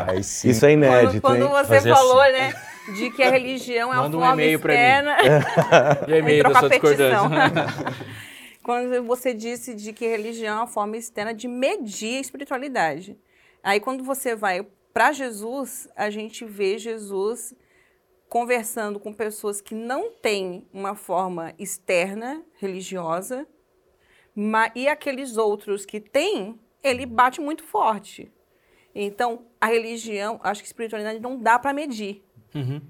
Aí 0.10 0.24
sim. 0.26 0.50
Isso 0.50 0.66
é 0.66 0.70
Quando, 0.70 0.84
inédito, 0.84 1.22
quando 1.22 1.44
hein? 1.44 1.50
você 1.50 1.76
Fazer 1.76 1.94
falou, 1.94 2.22
assim. 2.22 2.32
né, 2.34 2.54
de 2.96 3.10
que 3.12 3.22
a 3.24 3.30
religião 3.30 3.92
é 3.94 3.96
uma 3.96 4.04
Manda 4.04 4.18
um 4.18 4.20
forma 4.22 4.42
e-mail 4.42 4.58
externa. 4.60 5.18
E 6.08 6.14
aí, 6.14 6.22
meio 6.22 6.44
da 6.44 6.50
trocar 6.50 6.60
sua 6.62 6.70
discordância. 6.70 7.30
quando 8.64 9.04
você 9.04 9.34
disse 9.34 9.74
de 9.74 9.94
que 9.94 10.08
religião 10.08 10.58
é 10.58 10.60
uma 10.62 10.68
forma 10.68 10.98
externa 10.98 11.34
de 11.34 11.48
medir 11.48 12.18
a 12.18 12.22
espiritualidade. 12.22 13.18
Aí 13.64 13.80
quando 13.80 14.04
você 14.04 14.36
vai 14.36 14.66
para 14.94 15.12
Jesus, 15.12 15.88
a 15.96 16.10
gente 16.10 16.44
vê 16.46 16.78
Jesus 16.78 17.54
conversando 18.28 19.00
com 19.00 19.12
pessoas 19.14 19.60
que 19.62 19.76
não 19.76 20.12
têm 20.12 20.66
uma 20.74 20.96
forma 20.96 21.54
externa 21.60 22.42
religiosa, 22.60 23.46
ma- 24.36 24.72
e 24.74 24.88
aqueles 24.88 25.38
outros 25.38 25.86
que 25.86 26.00
têm, 26.00 26.58
ele 26.84 27.06
bate 27.06 27.42
muito 27.42 27.64
forte. 27.64 28.32
Então, 28.96 29.46
a 29.60 29.68
religião, 29.68 30.40
acho 30.44 30.62
que 30.62 30.68
espiritualidade 30.68 31.20
não 31.20 31.38
dá 31.38 31.60
para 31.60 31.74
medir. 31.74 32.24
Uhum. 32.54 32.82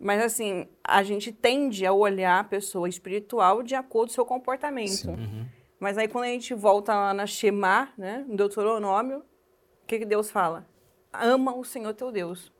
Mas 0.00 0.22
assim, 0.22 0.66
a 0.82 1.02
gente 1.02 1.30
tende 1.32 1.86
a 1.86 1.92
olhar 1.92 2.40
a 2.40 2.44
pessoa 2.44 2.88
espiritual 2.88 3.62
de 3.62 3.74
acordo 3.74 4.08
com 4.08 4.12
o 4.12 4.14
seu 4.14 4.24
comportamento. 4.26 4.90
Sim. 4.90 5.46
Mas 5.78 5.96
aí 5.98 6.08
quando 6.08 6.24
a 6.24 6.28
gente 6.28 6.54
volta 6.54 6.94
lá 6.94 7.14
na 7.14 7.26
Shema, 7.26 7.88
né, 7.96 8.24
no 8.26 8.36
Deuteronômio, 8.36 9.18
o 9.18 9.86
que, 9.86 9.98
que 10.00 10.04
Deus 10.06 10.30
fala? 10.30 10.66
Ama 11.12 11.54
o 11.54 11.64
Senhor 11.64 11.92
teu 11.94 12.10
Deus. 12.10 12.52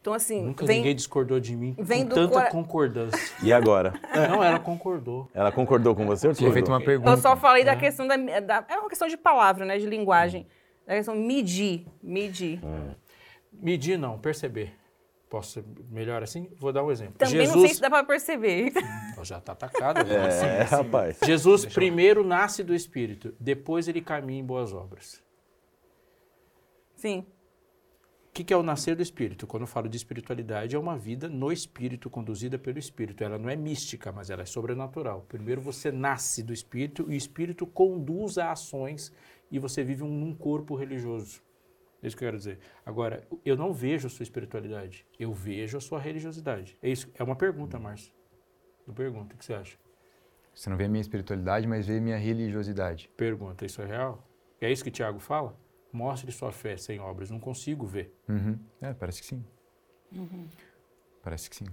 Então 0.00 0.14
assim, 0.14 0.42
Nunca 0.46 0.64
vem, 0.64 0.78
ninguém 0.78 0.94
discordou 0.94 1.38
de 1.38 1.54
mim 1.54 1.74
vem 1.78 2.02
com 2.04 2.08
do 2.10 2.14
tanta 2.14 2.32
cora- 2.32 2.50
concordância. 2.50 3.18
E 3.44 3.52
agora? 3.52 3.92
Não, 4.30 4.42
ela 4.42 4.58
concordou. 4.58 5.28
Ela 5.34 5.52
concordou 5.52 5.94
com 5.94 6.06
você 6.06 6.32
Tinha 6.32 6.50
feito 6.52 6.68
uma 6.68 6.80
pergunta. 6.80 7.10
eu 7.10 7.16
só 7.18 7.36
falei 7.36 7.64
da 7.64 7.76
questão 7.76 8.06
da, 8.06 8.16
da- 8.16 8.64
é 8.68 8.78
uma 8.78 8.88
questão 8.88 9.08
de 9.08 9.16
palavra, 9.18 9.64
né, 9.66 9.78
de 9.78 9.86
linguagem. 9.86 10.46
Da 10.86 10.94
questão 10.94 11.14
medir, 11.14 11.86
medir. 12.02 12.60
Medir 13.52 13.98
não, 13.98 14.18
perceber. 14.18 14.72
Posso 15.30 15.52
ser 15.52 15.64
melhor 15.88 16.24
assim? 16.24 16.50
Vou 16.58 16.72
dar 16.72 16.82
um 16.82 16.90
exemplo. 16.90 17.14
Também 17.16 17.36
Jesus 17.36 17.54
não 17.54 17.62
sei 17.62 17.74
se 17.74 17.80
dá 17.80 17.88
para 17.88 18.02
perceber. 18.02 18.72
Já 19.22 19.38
está 19.38 19.52
atacado. 19.52 20.00
agora. 20.00 20.32
É, 20.32 20.62
rapaz. 20.64 21.20
Jesus 21.24 21.64
primeiro 21.64 22.24
nasce 22.24 22.64
do 22.64 22.74
Espírito, 22.74 23.32
depois 23.38 23.86
ele 23.86 24.00
caminha 24.00 24.40
em 24.40 24.44
boas 24.44 24.72
obras. 24.72 25.22
Sim. 26.96 27.24
O 28.28 28.32
que, 28.32 28.42
que 28.42 28.52
é 28.52 28.56
o 28.56 28.62
nascer 28.62 28.96
do 28.96 29.02
Espírito? 29.02 29.46
Quando 29.46 29.62
eu 29.62 29.66
falo 29.68 29.88
de 29.88 29.96
espiritualidade, 29.96 30.74
é 30.74 30.78
uma 30.78 30.96
vida 30.98 31.28
no 31.28 31.52
Espírito, 31.52 32.10
conduzida 32.10 32.58
pelo 32.58 32.78
Espírito. 32.78 33.22
Ela 33.22 33.38
não 33.38 33.48
é 33.48 33.54
mística, 33.54 34.10
mas 34.10 34.30
ela 34.30 34.42
é 34.42 34.46
sobrenatural. 34.46 35.24
Primeiro 35.28 35.60
você 35.60 35.92
nasce 35.92 36.42
do 36.42 36.52
Espírito 36.52 37.06
e 37.08 37.14
o 37.14 37.16
Espírito 37.16 37.66
conduz 37.66 38.36
a 38.36 38.50
ações 38.50 39.12
e 39.48 39.60
você 39.60 39.84
vive 39.84 40.02
um, 40.02 40.08
num 40.08 40.34
corpo 40.34 40.74
religioso. 40.74 41.40
É 42.02 42.06
isso 42.06 42.16
que 42.16 42.24
eu 42.24 42.28
quero 42.28 42.38
dizer. 42.38 42.58
Agora, 42.84 43.22
eu 43.44 43.56
não 43.56 43.72
vejo 43.72 44.06
a 44.06 44.10
sua 44.10 44.22
espiritualidade, 44.22 45.06
eu 45.18 45.32
vejo 45.32 45.76
a 45.76 45.80
sua 45.80 46.00
religiosidade. 46.00 46.76
É 46.82 46.88
isso. 46.88 47.10
É 47.14 47.22
uma 47.22 47.36
pergunta, 47.36 47.78
Márcio. 47.78 48.12
Eu 48.86 48.94
pergunto, 48.94 49.34
o 49.34 49.38
que 49.38 49.44
você 49.44 49.54
acha? 49.54 49.76
Você 50.54 50.68
não 50.68 50.76
vê 50.76 50.84
a 50.84 50.88
minha 50.88 51.00
espiritualidade, 51.00 51.66
mas 51.66 51.86
vê 51.86 51.98
a 51.98 52.00
minha 52.00 52.16
religiosidade. 52.16 53.10
Pergunta, 53.16 53.64
isso 53.64 53.80
é 53.82 53.86
real? 53.86 54.26
É 54.60 54.70
isso 54.70 54.82
que 54.82 54.90
Tiago 54.90 55.18
fala? 55.20 55.56
Mostre 55.92 56.30
sua 56.32 56.52
fé 56.52 56.76
sem 56.76 56.98
obras. 57.00 57.30
Não 57.30 57.38
consigo 57.40 57.86
ver. 57.86 58.14
Uhum. 58.28 58.58
É, 58.80 58.92
parece 58.92 59.20
que 59.20 59.26
sim. 59.26 59.44
Parece 61.22 61.50
que 61.50 61.56
sim. 61.56 61.66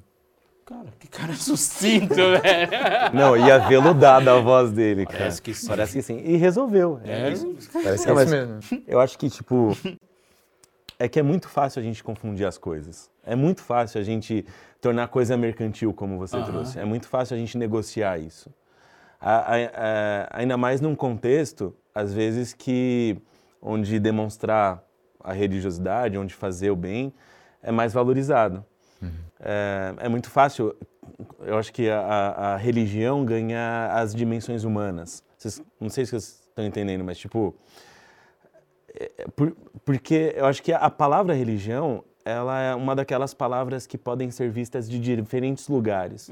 Cara, 0.66 0.92
que 1.00 1.08
cara 1.08 1.34
sucinto, 1.36 2.14
velho. 2.16 3.14
Não, 3.14 3.38
ia 3.38 3.58
veludada 3.58 4.34
a 4.36 4.40
voz 4.42 4.72
dele, 4.72 5.06
cara. 5.06 5.20
Parece 5.20 5.42
que 5.42 5.54
sim. 5.54 5.68
Parece 5.68 5.94
que 5.94 6.02
sim. 6.02 6.18
E 6.20 6.36
resolveu. 6.36 7.00
É, 7.04 7.32
Parece 7.72 8.04
que 8.06 8.12
É 8.12 8.14
mas 8.14 8.32
isso 8.32 8.36
mesmo. 8.36 8.84
Eu 8.86 9.00
acho 9.00 9.18
que, 9.18 9.30
tipo, 9.30 9.70
é 11.00 11.08
que 11.08 11.20
é 11.20 11.24
muito 11.24 11.48
fácil 11.48 11.80
a 11.80 11.84
gente 11.84 12.04
confundir 12.04 12.46
as 12.48 12.58
coisas. 12.58 13.10
É 13.24 13.36
muito 13.36 13.62
fácil 13.62 14.00
a 14.00 14.04
gente 14.04 14.46
tornar 14.82 15.08
coisa 15.08 15.38
mercantil, 15.38 15.94
como 15.94 16.18
você 16.18 16.38
Aham. 16.38 16.46
trouxe. 16.52 16.80
É 16.80 16.86
muito 16.86 17.08
fácil 17.08 17.36
a 17.36 17.40
gente 17.40 17.58
negociar 17.58 18.18
isso. 18.18 18.50
A- 19.20 19.56
a- 19.56 19.56
a- 19.56 20.30
ainda 20.40 20.58
mais 20.58 20.82
num 20.82 20.96
contexto, 20.96 21.76
às 21.94 22.14
vezes, 22.14 22.54
que 22.54 23.18
onde 23.62 24.00
demonstrar 24.00 24.84
a 25.24 25.34
religiosidade, 25.34 26.18
onde 26.18 26.34
fazer 26.34 26.70
o 26.72 26.76
bem, 26.76 27.14
é 27.62 27.72
mais 27.72 27.94
valorizado. 27.94 28.64
É, 29.40 29.94
é 30.00 30.10
muito 30.10 30.30
fácil, 30.32 30.76
eu 31.42 31.58
acho 31.58 31.72
que 31.72 31.90
a 31.90 32.56
religião 32.58 33.24
ganha 33.24 33.90
as 33.94 34.16
dimensões 34.16 34.64
humanas. 34.64 35.24
Vocês- 35.38 35.62
não 35.80 35.90
sei 35.90 36.06
se 36.06 36.12
vocês 36.12 36.42
estão 36.50 36.66
entendendo, 36.66 37.04
mas 37.04 37.18
tipo, 37.20 37.54
por- 39.36 39.56
porque 39.86 40.34
eu 40.36 40.46
acho 40.46 40.62
que 40.64 40.72
a 40.74 40.90
palavra 40.90 41.34
religião, 41.34 42.04
ela 42.26 42.60
é 42.62 42.76
uma 42.76 42.96
daquelas 42.96 43.34
palavras 43.34 43.88
que 43.88 43.98
podem 43.98 44.30
ser 44.32 44.50
vistas 44.50 44.90
de 44.90 45.00
diferentes 45.00 45.68
lugares. 45.68 46.30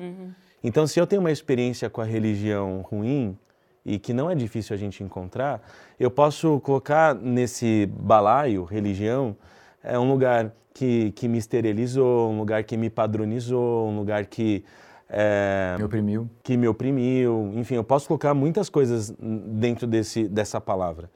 Então, 0.63 0.85
se 0.87 0.99
eu 0.99 1.05
tenho 1.07 1.21
uma 1.21 1.31
experiência 1.31 1.89
com 1.89 2.01
a 2.01 2.05
religião 2.05 2.81
ruim 2.81 3.37
e 3.85 3.99
que 3.99 4.13
não 4.13 4.29
é 4.29 4.35
difícil 4.35 4.73
a 4.73 4.77
gente 4.77 5.03
encontrar, 5.03 5.61
eu 5.99 6.09
posso 6.09 6.59
colocar 6.61 7.13
nesse 7.13 7.85
balaio, 7.99 8.63
religião, 8.63 9.35
é 9.83 9.97
um 9.99 10.09
lugar 10.09 10.51
que, 10.73 11.11
que 11.11 11.27
me 11.27 11.37
esterilizou, 11.37 12.31
um 12.31 12.39
lugar 12.39 12.63
que 12.63 12.75
me 12.75 12.89
padronizou, 12.89 13.87
um 13.87 13.95
lugar 13.97 14.25
que 14.25 14.65
é, 15.07 15.75
Me 15.77 15.83
oprimiu. 15.83 16.27
que 16.43 16.57
me 16.57 16.67
oprimiu. 16.67 17.51
Enfim, 17.53 17.75
eu 17.75 17.83
posso 17.83 18.07
colocar 18.07 18.33
muitas 18.33 18.67
coisas 18.69 19.13
dentro 19.19 19.85
desse, 19.85 20.27
dessa 20.27 20.59
palavra. 20.59 21.09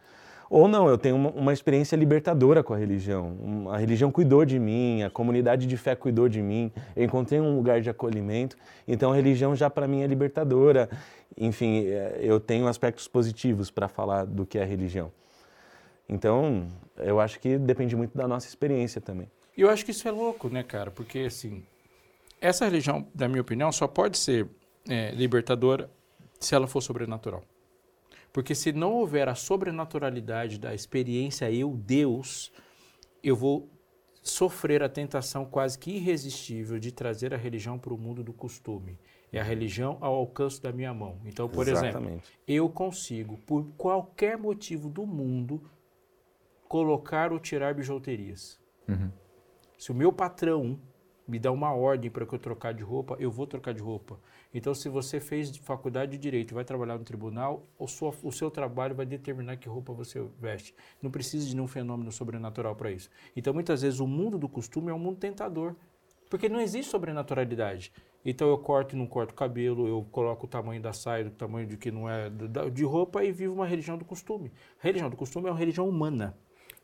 Ou 0.49 0.67
não, 0.67 0.89
eu 0.89 0.97
tenho 0.97 1.15
uma, 1.15 1.29
uma 1.29 1.53
experiência 1.53 1.95
libertadora 1.95 2.63
com 2.63 2.73
a 2.73 2.77
religião. 2.77 3.67
A 3.71 3.77
religião 3.77 4.11
cuidou 4.11 4.43
de 4.43 4.57
mim, 4.57 5.03
a 5.03 5.09
comunidade 5.09 5.67
de 5.67 5.77
fé 5.77 5.95
cuidou 5.95 6.27
de 6.27 6.41
mim. 6.41 6.71
Eu 6.95 7.05
encontrei 7.05 7.39
um 7.39 7.55
lugar 7.55 7.81
de 7.81 7.89
acolhimento. 7.89 8.57
Então 8.87 9.11
a 9.11 9.15
religião 9.15 9.55
já 9.55 9.69
para 9.69 9.87
mim 9.87 10.01
é 10.01 10.07
libertadora. 10.07 10.89
Enfim, 11.37 11.85
é, 11.85 12.17
eu 12.21 12.39
tenho 12.39 12.67
aspectos 12.67 13.07
positivos 13.07 13.69
para 13.69 13.87
falar 13.87 14.25
do 14.25 14.45
que 14.45 14.57
é 14.57 14.65
religião. 14.65 15.11
Então, 16.09 16.67
eu 16.97 17.19
acho 17.19 17.39
que 17.39 17.57
depende 17.59 17.95
muito 17.95 18.17
da 18.17 18.27
nossa 18.27 18.47
experiência 18.47 18.99
também. 18.99 19.29
E 19.55 19.61
eu 19.61 19.69
acho 19.69 19.85
que 19.85 19.91
isso 19.91 20.07
é 20.07 20.11
louco, 20.11 20.49
né, 20.49 20.63
cara? 20.63 20.89
Porque, 20.89 21.19
assim, 21.19 21.63
essa 22.41 22.65
religião, 22.65 23.07
na 23.13 23.27
minha 23.27 23.41
opinião, 23.41 23.71
só 23.71 23.87
pode 23.87 24.17
ser 24.17 24.47
é, 24.89 25.11
libertadora 25.11 25.89
se 26.39 26.55
ela 26.55 26.65
for 26.65 26.81
sobrenatural. 26.81 27.43
Porque 28.39 28.55
se 28.55 28.71
não 28.71 28.93
houver 28.93 29.27
a 29.27 29.35
sobrenaturalidade 29.35 30.57
da 30.57 30.73
experiência 30.73 31.51
eu, 31.51 31.75
Deus, 31.75 32.53
eu 33.21 33.35
vou 33.35 33.69
sofrer 34.23 34.81
a 34.81 34.87
tentação 34.87 35.43
quase 35.43 35.77
que 35.77 35.91
irresistível 35.91 36.79
de 36.79 36.89
trazer 36.89 37.33
a 37.33 37.37
religião 37.37 37.77
para 37.77 37.93
o 37.93 37.97
mundo 37.97 38.23
do 38.23 38.31
costume. 38.31 38.97
É 39.29 39.41
a 39.41 39.43
religião 39.43 39.97
ao 39.99 40.15
alcance 40.15 40.61
da 40.61 40.71
minha 40.71 40.93
mão. 40.93 41.19
Então, 41.25 41.49
por 41.49 41.67
exemplo, 41.67 41.87
Exatamente. 41.89 42.39
eu 42.47 42.69
consigo, 42.69 43.37
por 43.39 43.65
qualquer 43.77 44.37
motivo 44.37 44.87
do 44.89 45.05
mundo, 45.05 45.61
colocar 46.65 47.33
ou 47.33 47.39
tirar 47.39 47.73
bijuterias. 47.73 48.57
Uhum. 48.87 49.11
Se 49.77 49.91
o 49.91 49.93
meu 49.93 50.13
patrão 50.13 50.79
me 51.29 51.37
dá 51.39 51.51
uma 51.51 51.71
ordem 51.71 52.09
para 52.09 52.25
que 52.25 52.33
eu 52.33 52.39
trocar 52.39 52.73
de 52.73 52.83
roupa, 52.83 53.15
eu 53.19 53.29
vou 53.29 53.45
trocar 53.45 53.73
de 53.73 53.81
roupa. 53.81 54.19
Então, 54.53 54.73
se 54.73 54.89
você 54.89 55.19
fez 55.19 55.55
faculdade 55.57 56.11
de 56.13 56.17
direito 56.17 56.51
e 56.51 56.55
vai 56.55 56.65
trabalhar 56.65 56.97
no 56.97 57.03
tribunal, 57.03 57.67
o, 57.77 57.87
sua- 57.87 58.13
o 58.23 58.31
seu 58.31 58.49
trabalho 58.49 58.95
vai 58.95 59.05
determinar 59.05 59.57
que 59.57 59.69
roupa 59.69 59.93
você 59.93 60.21
veste. 60.39 60.73
Não 61.01 61.11
precisa 61.11 61.47
de 61.47 61.55
nenhum 61.55 61.67
fenômeno 61.67 62.11
sobrenatural 62.11 62.75
para 62.75 62.91
isso. 62.91 63.09
Então, 63.35 63.53
muitas 63.53 63.83
vezes, 63.83 63.99
o 63.99 64.07
mundo 64.07 64.37
do 64.39 64.49
costume 64.49 64.89
é 64.89 64.93
um 64.93 64.99
mundo 64.99 65.17
tentador, 65.17 65.75
porque 66.29 66.49
não 66.49 66.59
existe 66.59 66.89
sobrenaturalidade. 66.89 67.91
Então, 68.25 68.49
eu 68.49 68.57
corto 68.57 68.95
e 68.95 68.97
não 68.99 69.05
corto 69.05 69.33
cabelo, 69.33 69.87
eu 69.87 70.05
coloco 70.11 70.45
o 70.45 70.49
tamanho 70.49 70.81
da 70.81 70.93
saia, 70.93 71.27
o 71.27 71.31
tamanho 71.31 71.67
de 71.67 71.77
que 71.77 71.91
não 71.91 72.09
é 72.09 72.29
de 72.73 72.83
roupa 72.83 73.23
e 73.23 73.31
vivo 73.31 73.53
uma 73.53 73.67
religião 73.67 73.97
do 73.97 74.03
costume. 74.03 74.51
A 74.81 74.83
religião 74.83 75.09
do 75.09 75.15
costume 75.15 75.47
é 75.47 75.51
uma 75.51 75.57
religião 75.57 75.87
humana. 75.87 76.35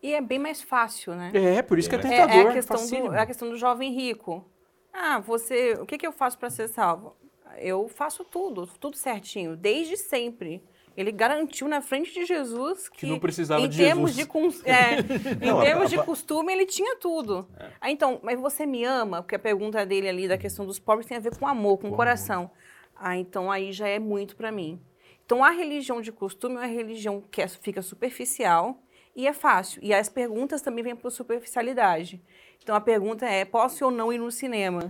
E 0.05 0.13
é 0.13 0.21
bem 0.21 0.37
mais 0.37 0.61
fácil, 0.61 1.15
né? 1.15 1.31
É, 1.33 1.61
por 1.61 1.79
isso 1.79 1.89
que 1.89 1.95
é 1.95 1.99
É, 1.99 2.01
tentador. 2.01 2.35
é 2.35 2.49
a, 2.49 2.53
questão 2.53 2.87
do, 2.87 3.13
é 3.15 3.19
a 3.19 3.25
questão 3.25 3.49
do 3.49 3.57
jovem 3.57 3.91
rico. 3.91 4.45
Ah, 4.93 5.19
você. 5.19 5.73
O 5.81 5.85
que, 5.85 5.97
que 5.97 6.05
eu 6.05 6.11
faço 6.11 6.37
para 6.37 6.49
ser 6.49 6.67
salvo? 6.67 7.15
Eu 7.57 7.87
faço 7.87 8.23
tudo, 8.23 8.67
tudo 8.79 8.95
certinho, 8.97 9.55
desde 9.55 9.97
sempre. 9.97 10.61
Ele 10.95 11.11
garantiu 11.11 11.67
na 11.67 11.81
frente 11.81 12.13
de 12.13 12.23
Jesus 12.25 12.87
que, 12.87 12.99
Que 12.99 13.05
não 13.07 13.19
precisava 13.19 13.61
em 13.61 13.67
de 13.67 13.77
termos 13.77 14.13
Jesus. 14.13 14.61
de 14.63 14.69
é, 14.69 14.99
em 15.43 15.47
Não, 15.47 15.59
a- 15.59 15.63
termos 15.63 15.89
de 15.89 15.99
a- 15.99 16.03
costume 16.03 16.53
ele 16.53 16.65
tinha 16.65 16.95
tudo. 16.97 17.47
Ah, 17.81 17.89
então, 17.91 18.19
mas 18.23 18.39
você 18.39 18.65
me 18.65 18.83
ama? 18.85 19.21
Porque 19.21 19.35
a 19.35 19.39
pergunta 19.39 19.85
dele 19.85 20.07
ali 20.07 20.27
da 20.27 20.37
questão 20.37 20.65
dos 20.65 20.79
pobres 20.79 21.07
tem 21.07 21.17
a 21.17 21.19
ver 21.19 21.35
com 21.37 21.47
amor, 21.47 21.79
com 21.79 21.91
coração. 21.91 22.49
Ah, 22.95 23.17
então 23.17 23.51
aí 23.51 23.73
já 23.73 23.87
é 23.87 23.99
muito 23.99 24.35
para 24.37 24.51
mim. 24.51 24.79
Então 25.25 25.43
a 25.43 25.49
religião 25.49 25.99
de 26.01 26.11
costume 26.11 26.55
é 26.55 26.59
uma 26.59 26.65
religião 26.67 27.21
que 27.29 27.41
é- 27.41 27.47
fica 27.47 27.81
superficial 27.81 28.79
e 29.15 29.27
é 29.27 29.33
fácil. 29.33 29.79
E 29.83 29.93
as 29.93 30.09
perguntas 30.09 30.61
também 30.61 30.83
vêm 30.83 30.95
por 30.95 31.11
superficialidade. 31.11 32.21
Então 32.61 32.75
a 32.75 32.81
pergunta 32.81 33.25
é: 33.25 33.45
posso 33.45 33.85
ou 33.85 33.91
não 33.91 34.11
ir 34.11 34.17
no 34.17 34.31
cinema? 34.31 34.81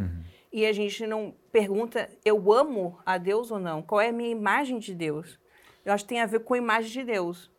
E 0.52 0.66
a 0.66 0.74
gente 0.74 1.06
não 1.06 1.36
pergunta: 1.52 2.10
eu 2.24 2.52
amo 2.52 2.98
a 3.06 3.18
Deus 3.18 3.52
ou 3.52 3.60
não? 3.60 3.82
Qual 3.82 4.02
é 4.02 4.10
a 4.10 4.14
minha 4.14 4.30
imagem 4.30 4.80
de 4.80 4.96
Deus? 4.96 5.40
Eu 5.84 5.94
acho 5.94 6.04
que 6.04 6.10
tem 6.10 6.22
a 6.22 6.26
ver 6.26 6.40
com 6.40 6.54
a 6.54 6.58
imagem 6.58 6.92
de 6.92 7.04
Deus. 7.04 7.52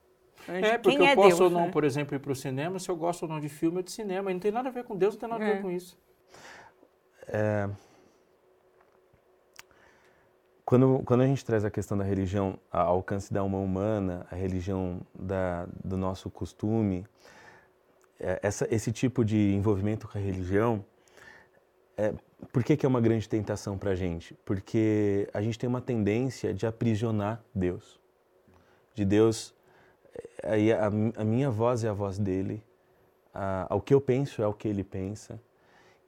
É, 0.49 0.79
porque 0.79 0.97
Quem 0.97 1.07
eu 1.07 1.13
é 1.13 1.15
posso 1.15 1.29
Deus, 1.29 1.41
ou 1.41 1.51
não, 1.51 1.67
né? 1.67 1.71
por 1.73 1.83
exemplo, 1.85 2.15
ir 2.15 2.19
para 2.21 2.31
o 2.33 2.37
cinema, 2.37 2.79
se 2.79 2.89
eu 2.89 2.97
gosto 2.97 3.23
ou 3.25 3.29
não 3.29 3.41
de 3.41 3.49
filme 3.49 3.79
ou 3.79 3.83
de 3.83 3.91
cinema. 3.91 4.31
E 4.31 4.35
não 4.35 4.41
tem 4.41 4.53
nada 4.53 4.69
a 4.69 4.73
ver 4.73 4.85
com 4.85 4.97
Deus, 4.97 5.15
não 5.15 5.21
tem 5.21 5.29
nada 5.29 5.45
a 5.45 5.47
ver 5.49 5.59
É. 5.59 5.63
com 5.63 5.71
isso. 5.71 5.99
Quando, 10.67 11.01
quando 11.05 11.21
a 11.21 11.27
gente 11.29 11.45
traz 11.45 11.65
a 11.65 11.71
questão 11.71 11.97
da 11.97 12.03
religião 12.03 12.59
ao 12.73 12.97
alcance 12.97 13.33
da 13.33 13.39
alma 13.39 13.57
humana, 13.57 14.27
a 14.29 14.35
religião 14.35 15.01
da, 15.15 15.65
do 15.85 15.97
nosso 15.97 16.29
costume, 16.29 17.07
é, 18.19 18.41
essa, 18.43 18.67
esse 18.69 18.91
tipo 18.91 19.25
de 19.25 19.55
envolvimento 19.55 20.09
com 20.09 20.19
a 20.19 20.21
religião, 20.21 20.85
é, 21.97 22.13
por 22.53 22.65
que, 22.65 22.77
que 22.77 22.85
é 22.85 22.89
uma 22.89 23.01
grande 23.01 23.29
tentação 23.29 23.79
para 23.79 23.93
a 23.93 23.95
gente? 23.95 24.35
Porque 24.45 25.31
a 25.33 25.41
gente 25.41 25.57
tem 25.57 25.69
uma 25.69 25.81
tendência 25.81 26.53
de 26.53 26.67
aprisionar 26.67 27.41
Deus. 27.55 28.01
De 28.93 29.05
Deus, 29.05 29.55
é, 30.43 30.51
aí 30.51 30.73
a, 30.73 30.87
a 30.87 31.25
minha 31.25 31.49
voz 31.49 31.85
é 31.85 31.89
a 31.89 31.93
voz 31.93 32.19
dele, 32.19 32.61
a, 33.33 33.69
o 33.71 33.81
que 33.81 33.95
eu 33.95 34.01
penso 34.01 34.43
é 34.43 34.47
o 34.49 34.53
que 34.53 34.67
ele 34.67 34.83
pensa, 34.83 35.41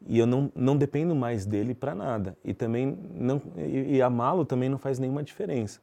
e 0.07 0.19
eu 0.19 0.27
não, 0.27 0.51
não 0.55 0.77
dependo 0.77 1.15
mais 1.15 1.45
dele 1.45 1.75
para 1.75 1.95
nada. 1.95 2.37
E 2.45 2.55
também 2.55 2.97
não 3.15 3.41
e, 3.57 3.97
e 3.97 4.03
amá-lo 4.03 4.45
também 4.45 4.69
não 4.69 4.79
faz 4.79 4.99
nenhuma 4.99 5.23
diferença. 5.23 5.81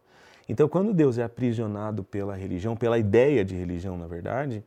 Então, 0.48 0.67
quando 0.69 0.93
Deus 0.93 1.17
é 1.17 1.24
aprisionado 1.24 2.03
pela 2.03 2.36
religião, 2.36 2.75
pela 2.75 2.98
ideia 3.00 3.43
de 3.43 3.55
religião, 3.55 3.98
na 3.98 4.05
verdade, 4.07 4.63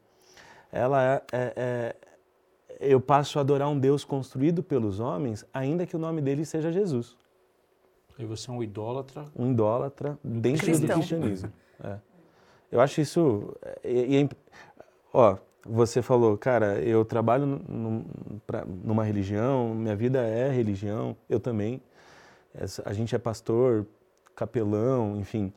ela 0.73 1.03
é, 1.05 1.23
é- 1.33 1.53
é- 1.57 1.97
eu 2.81 3.01
passo 3.01 3.39
a 3.39 3.43
adorar 3.43 3.69
um 3.69 3.79
Deus 3.79 4.05
construído 4.05 4.63
pelos 4.63 4.99
homens, 5.01 5.45
ainda 5.55 5.87
que 5.87 5.95
o 5.97 5.99
nome 5.99 6.21
dele 6.21 6.45
seja 6.45 6.71
Jesus, 6.73 7.17
E 8.19 8.25
você 8.25 8.51
é 8.51 8.53
um 8.53 8.63
idólatra. 8.63 9.25
um 9.37 9.53
idólatra 9.53 10.19
dentro 10.23 10.67
do 10.67 10.73
Cristão. 10.79 10.97
cristianismo. 10.99 11.53
É. 11.83 11.97
Eu 12.71 12.81
acho 12.81 13.01
isso. 13.01 13.57
e- 13.85 14.17
e 14.17 14.23
é 14.25 14.29
ó, 15.13 15.37
você 15.65 16.03
falou, 16.03 16.37
cara, 16.37 16.79
eu 16.81 17.05
trabalho 17.05 17.47
num- 17.47 18.05
pra- 18.47 18.65
numa 18.65 19.05
religião, 19.05 19.75
minha 19.75 19.97
vida 19.97 20.21
é 20.23 20.51
religião, 20.51 21.17
eu 21.29 21.41
também. 21.41 21.83
A 22.85 22.93
gente 22.93 23.15
é 23.15 23.19
pastor, 23.19 23.87
capelão, 24.35 25.17
enfim. 25.19 25.53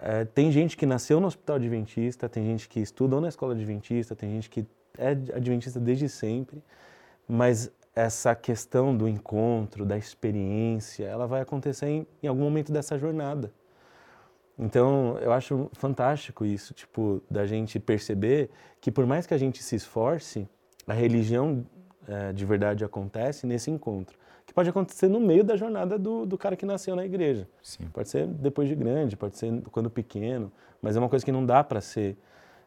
É, 0.00 0.24
tem 0.24 0.50
gente 0.50 0.76
que 0.76 0.84
nasceu 0.84 1.20
no 1.20 1.26
hospital 1.26 1.56
adventista, 1.56 2.28
tem 2.28 2.44
gente 2.44 2.68
que 2.68 2.80
estudou 2.80 3.20
na 3.20 3.28
escola 3.28 3.52
adventista, 3.54 4.16
tem 4.16 4.30
gente 4.30 4.50
que 4.50 4.66
é 4.98 5.10
adventista 5.10 5.78
desde 5.78 6.08
sempre, 6.08 6.62
mas 7.28 7.70
essa 7.94 8.34
questão 8.34 8.96
do 8.96 9.06
encontro, 9.06 9.84
da 9.84 9.96
experiência, 9.96 11.04
ela 11.04 11.26
vai 11.26 11.40
acontecer 11.42 11.86
em, 11.86 12.06
em 12.22 12.26
algum 12.26 12.42
momento 12.42 12.72
dessa 12.72 12.98
jornada. 12.98 13.52
Então, 14.62 15.18
eu 15.20 15.32
acho 15.32 15.68
fantástico 15.72 16.44
isso, 16.44 16.72
tipo, 16.72 17.20
da 17.28 17.44
gente 17.44 17.80
perceber 17.80 18.48
que 18.80 18.92
por 18.92 19.04
mais 19.04 19.26
que 19.26 19.34
a 19.34 19.38
gente 19.38 19.60
se 19.60 19.74
esforce, 19.74 20.48
a 20.86 20.92
religião 20.92 21.66
eh, 22.06 22.32
de 22.32 22.46
verdade 22.46 22.84
acontece 22.84 23.44
nesse 23.44 23.72
encontro. 23.72 24.16
Que 24.46 24.54
pode 24.54 24.70
acontecer 24.70 25.08
no 25.08 25.18
meio 25.18 25.42
da 25.42 25.56
jornada 25.56 25.98
do, 25.98 26.24
do 26.24 26.38
cara 26.38 26.54
que 26.54 26.64
nasceu 26.64 26.94
na 26.94 27.04
igreja. 27.04 27.48
Sim. 27.60 27.88
Pode 27.92 28.08
ser 28.08 28.24
depois 28.28 28.68
de 28.68 28.76
grande, 28.76 29.16
pode 29.16 29.36
ser 29.36 29.62
quando 29.72 29.90
pequeno, 29.90 30.52
mas 30.80 30.94
é 30.94 31.00
uma 31.00 31.08
coisa 31.08 31.24
que 31.24 31.32
não 31.32 31.44
dá 31.44 31.64
para 31.64 31.80
ser 31.80 32.16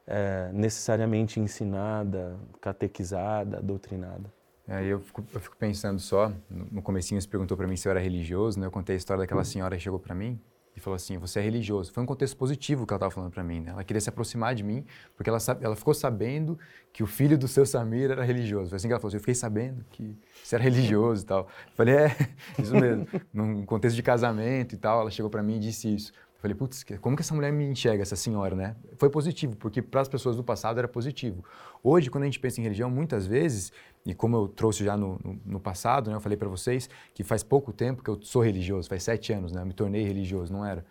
é, 0.06 0.50
necessariamente 0.52 1.40
ensinada, 1.40 2.36
catequizada, 2.60 3.62
doutrinada. 3.62 4.30
É, 4.68 4.84
eu, 4.84 5.00
fico, 5.00 5.24
eu 5.32 5.40
fico 5.40 5.56
pensando 5.56 5.98
só, 5.98 6.30
no, 6.50 6.66
no 6.72 6.82
comecinho 6.82 7.18
você 7.18 7.28
perguntou 7.28 7.56
para 7.56 7.66
mim 7.66 7.76
se 7.76 7.88
eu 7.88 7.90
era 7.90 8.00
religioso, 8.00 8.60
né? 8.60 8.66
Eu 8.66 8.70
contei 8.70 8.96
a 8.96 8.98
história 8.98 9.22
daquela 9.22 9.44
senhora 9.44 9.76
que 9.76 9.82
chegou 9.82 9.98
para 9.98 10.14
mim 10.14 10.38
e 10.76 10.80
falou 10.80 10.94
assim, 10.94 11.16
você 11.16 11.40
é 11.40 11.42
religioso. 11.42 11.90
Foi 11.90 12.02
um 12.02 12.06
contexto 12.06 12.36
positivo 12.36 12.86
que 12.86 12.92
ela 12.92 12.98
estava 12.98 13.10
falando 13.10 13.32
para 13.32 13.42
mim, 13.42 13.60
né? 13.60 13.70
Ela 13.70 13.82
queria 13.82 14.00
se 14.00 14.10
aproximar 14.10 14.54
de 14.54 14.62
mim, 14.62 14.84
porque 15.16 15.30
ela, 15.30 15.38
ela 15.62 15.74
ficou 15.74 15.94
sabendo 15.94 16.58
que 16.92 17.02
o 17.02 17.06
filho 17.06 17.38
do 17.38 17.48
seu 17.48 17.64
Samir 17.64 18.10
era 18.10 18.22
religioso. 18.22 18.68
Foi 18.68 18.76
assim 18.76 18.86
que 18.86 18.92
ela 18.92 19.00
falou, 19.00 19.14
eu 19.14 19.20
fiquei 19.20 19.34
sabendo 19.34 19.84
que 19.90 20.14
você 20.44 20.54
era 20.54 20.62
religioso 20.62 21.22
e 21.22 21.26
tal. 21.26 21.40
Eu 21.40 21.74
falei, 21.74 21.94
é, 21.94 22.16
isso 22.60 22.74
mesmo. 22.74 23.06
Num 23.32 23.64
contexto 23.64 23.96
de 23.96 24.02
casamento 24.02 24.74
e 24.74 24.78
tal, 24.78 25.00
ela 25.00 25.10
chegou 25.10 25.30
para 25.30 25.42
mim 25.42 25.56
e 25.56 25.60
disse 25.60 25.94
isso. 25.94 26.12
Falei, 26.38 26.54
putz, 26.54 26.84
como 27.00 27.16
que 27.16 27.22
essa 27.22 27.34
mulher 27.34 27.50
me 27.50 27.64
enxerga, 27.64 28.02
essa 28.02 28.14
senhora, 28.14 28.54
né? 28.54 28.76
Foi 28.98 29.08
positivo, 29.08 29.56
porque 29.56 29.80
para 29.80 30.02
as 30.02 30.08
pessoas 30.08 30.36
do 30.36 30.44
passado 30.44 30.78
era 30.78 30.86
positivo. 30.86 31.42
Hoje, 31.82 32.10
quando 32.10 32.22
a 32.22 32.26
gente 32.26 32.38
pensa 32.38 32.60
em 32.60 32.62
religião, 32.62 32.90
muitas 32.90 33.26
vezes, 33.26 33.72
e 34.04 34.14
como 34.14 34.36
eu 34.36 34.48
trouxe 34.48 34.84
já 34.84 34.96
no, 34.96 35.18
no, 35.24 35.40
no 35.44 35.60
passado, 35.60 36.10
né, 36.10 36.16
eu 36.16 36.20
falei 36.20 36.36
para 36.36 36.48
vocês 36.48 36.90
que 37.14 37.24
faz 37.24 37.42
pouco 37.42 37.72
tempo 37.72 38.02
que 38.02 38.10
eu 38.10 38.20
sou 38.22 38.42
religioso, 38.42 38.88
faz 38.88 39.02
sete 39.02 39.32
anos, 39.32 39.50
né? 39.50 39.62
Eu 39.62 39.66
me 39.66 39.72
tornei 39.72 40.04
religioso, 40.04 40.52
não 40.52 40.64
era. 40.64 40.84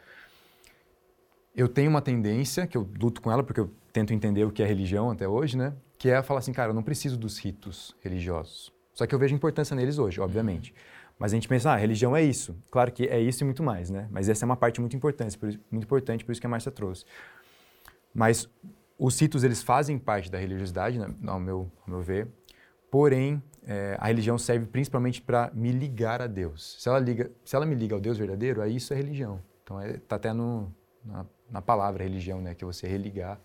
Eu 1.56 1.70
tenho 1.70 1.90
uma 1.90 2.02
tendência, 2.02 2.68
que 2.68 2.76
eu 2.76 2.90
luto 3.00 3.22
com 3.22 3.32
ela, 3.32 3.44
porque 3.44 3.60
eu 3.60 3.72
tento 3.94 4.14
entender 4.14 4.44
o 4.44 4.52
que 4.52 4.62
é 4.62 4.66
religião 4.66 5.12
até 5.12 5.28
hoje, 5.28 5.56
né? 5.56 5.74
Que 5.98 6.10
é 6.10 6.22
falar 6.22 6.40
assim, 6.40 6.52
cara, 6.52 6.72
eu 6.72 6.74
não 6.74 6.84
preciso 6.84 7.18
dos 7.18 7.38
ritos 7.38 7.96
religiosos. 8.02 8.74
Só 8.94 9.06
que 9.06 9.14
eu 9.14 9.20
vejo 9.20 9.36
importância 9.36 9.76
neles 9.76 9.98
hoje, 9.98 10.20
obviamente. 10.20 10.74
Mas 11.18 11.32
a 11.32 11.36
gente 11.36 11.48
pensa, 11.48 11.72
ah, 11.72 11.76
religião 11.76 12.16
é 12.16 12.22
isso. 12.22 12.58
Claro 12.70 12.92
que 12.92 13.06
é 13.06 13.20
isso 13.20 13.44
e 13.44 13.46
muito 13.46 13.64
mais, 13.64 13.90
né? 13.90 14.08
Mas 14.12 14.28
essa 14.28 14.44
é 14.44 14.48
uma 14.48 14.58
parte 14.58 14.82
muito 14.82 14.96
importante, 14.96 15.38
muito 15.72 15.84
importante, 15.84 16.26
por 16.26 16.32
isso 16.32 16.42
que 16.42 16.48
a 16.48 16.50
Márcia 16.50 16.72
trouxe. 16.72 17.06
Mas 18.14 18.50
os 18.98 19.20
ritos, 19.20 19.44
eles 19.44 19.64
fazem 19.64 19.98
parte 19.98 20.30
da 20.30 20.38
religiosidade, 20.38 21.00
né, 21.00 21.08
ao, 21.28 21.40
meu, 21.40 21.72
ao 21.86 21.94
meu 21.94 22.02
ver. 22.02 22.28
Porém, 22.92 23.42
é, 23.66 23.98
a 24.00 24.08
religião 24.08 24.38
serve 24.38 24.66
principalmente 24.66 25.22
para 25.22 25.52
me 25.54 25.72
ligar 25.72 26.22
a 26.22 26.28
Deus. 26.28 26.78
Se 26.80 26.88
ela, 26.88 27.00
liga, 27.00 27.32
se 27.44 27.56
ela 27.56 27.66
me 27.66 27.76
liga 27.76 27.96
ao 27.96 28.02
Deus 28.02 28.18
verdadeiro, 28.18 28.62
aí 28.62 28.76
isso 28.76 28.94
é 28.94 28.96
religião. 28.96 29.42
Então, 29.64 29.82
está 29.82 29.96
é, 29.96 30.00
tá 30.00 30.16
até 30.18 30.34
no, 30.34 30.72
na, 31.04 31.26
na 31.50 31.62
palavra 31.62 32.04
religião, 32.04 32.42
né? 32.42 32.54
Que 32.54 32.64
é 32.64 32.68
você 32.68 32.88
religar 32.88 33.40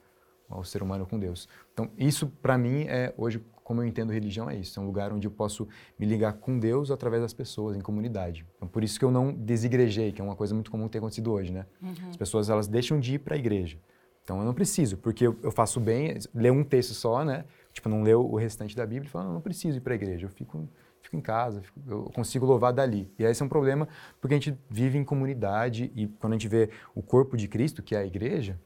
ao 0.49 0.65
ser 0.65 0.83
humano 0.83 1.07
com 1.07 1.19
Deus. 1.19 1.49
Então, 1.73 1.91
isso 1.97 2.29
para 2.29 2.59
mim 2.59 2.85
é 2.89 3.15
hoje 3.17 3.43
como 3.71 3.83
eu 3.83 3.87
entendo 3.87 4.13
religião 4.13 4.51
é 4.51 4.57
isso, 4.57 4.81
é 4.81 4.83
um 4.83 4.87
lugar 4.87 5.13
onde 5.13 5.29
eu 5.29 5.31
posso 5.31 5.69
me 5.97 6.05
ligar 6.05 6.33
com 6.33 6.59
Deus 6.59 6.91
através 6.91 7.23
das 7.23 7.33
pessoas, 7.33 7.77
em 7.77 7.81
comunidade. 7.81 8.45
Então, 8.57 8.67
por 8.67 8.83
isso 8.83 8.99
que 8.99 9.05
eu 9.05 9.13
não 9.13 9.33
desigrejei, 9.33 10.11
que 10.11 10.21
é 10.21 10.25
uma 10.25 10.35
coisa 10.35 10.53
muito 10.53 10.73
comum 10.73 10.89
ter 10.89 10.99
acontecido 10.99 11.31
hoje, 11.31 11.53
né? 11.53 11.65
Uhum. 11.81 12.11
As 12.11 12.17
pessoas 12.17 12.51
elas 12.51 12.67
deixam 12.67 12.99
de 12.99 13.15
ir 13.15 13.21
para 13.21 13.37
a 13.37 13.39
igreja. 13.39 13.79
Então 14.25 14.41
eu 14.41 14.45
não 14.45 14.53
preciso, 14.53 14.97
porque 14.97 15.25
eu, 15.25 15.39
eu, 15.41 15.53
faço 15.53 15.79
bem, 15.79 16.19
ler 16.35 16.51
um 16.51 16.65
texto 16.65 16.95
só, 16.95 17.25
né? 17.25 17.45
Tipo, 17.73 17.89
não 17.89 18.03
ler 18.03 18.17
o 18.17 18.35
restante 18.35 18.75
da 18.75 18.85
Bíblia 18.85 19.07
e 19.07 19.09
falar, 19.09 19.27
não, 19.27 19.35
não 19.35 19.41
preciso 19.41 19.79
ir 19.79 19.81
para 19.81 19.93
a 19.93 19.95
igreja, 19.95 20.27
eu 20.27 20.31
fico, 20.31 20.69
fico 21.01 21.15
em 21.15 21.21
casa, 21.21 21.63
eu 21.87 22.11
consigo 22.13 22.45
louvar 22.45 22.73
dali. 22.73 23.09
E 23.21 23.23
esse 23.23 23.41
é 23.41 23.47
um 23.47 23.49
problema 23.49 23.87
porque 24.21 24.35
a 24.35 24.37
gente 24.37 24.59
vive 24.69 24.99
em 24.99 25.05
comunidade 25.05 25.93
e 25.95 26.09
quando 26.09 26.33
a 26.33 26.37
gente 26.37 26.49
vê 26.49 26.71
o 26.93 27.03
corpo 27.05 27.37
de 27.37 27.47
Cristo, 27.47 27.85
que 27.85 27.95
é 27.95 27.99
a 27.99 28.05
igreja, 28.05 28.59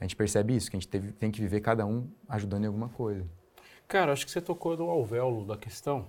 a 0.00 0.04
gente 0.04 0.16
percebe 0.16 0.56
isso, 0.56 0.70
que 0.70 0.76
a 0.78 0.80
gente 0.80 0.88
teve, 0.88 1.12
tem 1.12 1.30
que 1.30 1.38
viver 1.38 1.60
cada 1.60 1.84
um 1.84 2.08
ajudando 2.30 2.64
em 2.64 2.68
alguma 2.68 2.88
coisa. 2.88 3.26
Cara, 3.88 4.12
acho 4.12 4.26
que 4.26 4.30
você 4.30 4.40
tocou 4.42 4.76
no 4.76 4.90
alvéolo 4.90 5.46
da 5.46 5.56
questão. 5.56 6.06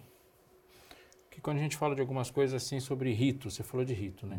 Que 1.32 1.40
quando 1.40 1.58
a 1.58 1.62
gente 1.62 1.78
fala 1.78 1.96
de 1.96 2.02
algumas 2.02 2.30
coisas 2.30 2.62
assim 2.62 2.82
sobre 2.82 3.14
rito, 3.14 3.50
você 3.50 3.64
falou 3.64 3.86
de 3.86 3.94
rito, 3.94 4.28
né? 4.28 4.38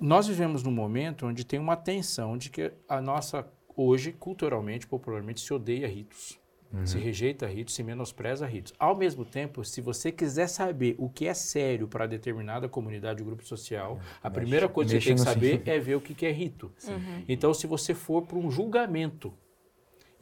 Nós 0.00 0.26
vivemos 0.26 0.64
num 0.64 0.72
momento 0.72 1.24
onde 1.24 1.44
tem 1.44 1.60
uma 1.60 1.76
tensão 1.76 2.36
de 2.36 2.50
que 2.50 2.72
a 2.88 3.00
nossa, 3.00 3.46
hoje, 3.76 4.10
culturalmente, 4.10 4.88
popularmente, 4.88 5.40
se 5.40 5.54
odeia 5.54 5.86
ritos. 5.86 6.36
Uhum. 6.72 6.84
Se 6.84 6.98
rejeita 6.98 7.46
ritos, 7.46 7.76
se 7.76 7.84
menospreza 7.84 8.44
ritos. 8.44 8.72
Ao 8.76 8.96
mesmo 8.96 9.24
tempo, 9.24 9.64
se 9.64 9.80
você 9.80 10.10
quiser 10.10 10.48
saber 10.48 10.96
o 10.98 11.08
que 11.08 11.28
é 11.28 11.34
sério 11.34 11.86
para 11.86 12.06
determinada 12.08 12.68
comunidade 12.68 13.22
ou 13.22 13.26
grupo 13.26 13.44
social, 13.44 14.00
a 14.20 14.28
mexe, 14.28 14.40
primeira 14.40 14.68
coisa 14.68 14.98
que 14.98 15.00
você 15.00 15.06
tem 15.06 15.14
que 15.14 15.22
saber 15.22 15.62
é 15.64 15.78
ver 15.78 15.94
o 15.94 16.00
que 16.00 16.26
é 16.26 16.32
rito. 16.32 16.72
Uhum. 16.88 17.24
Então, 17.28 17.54
se 17.54 17.68
você 17.68 17.94
for 17.94 18.22
para 18.22 18.36
um 18.36 18.50
julgamento 18.50 19.32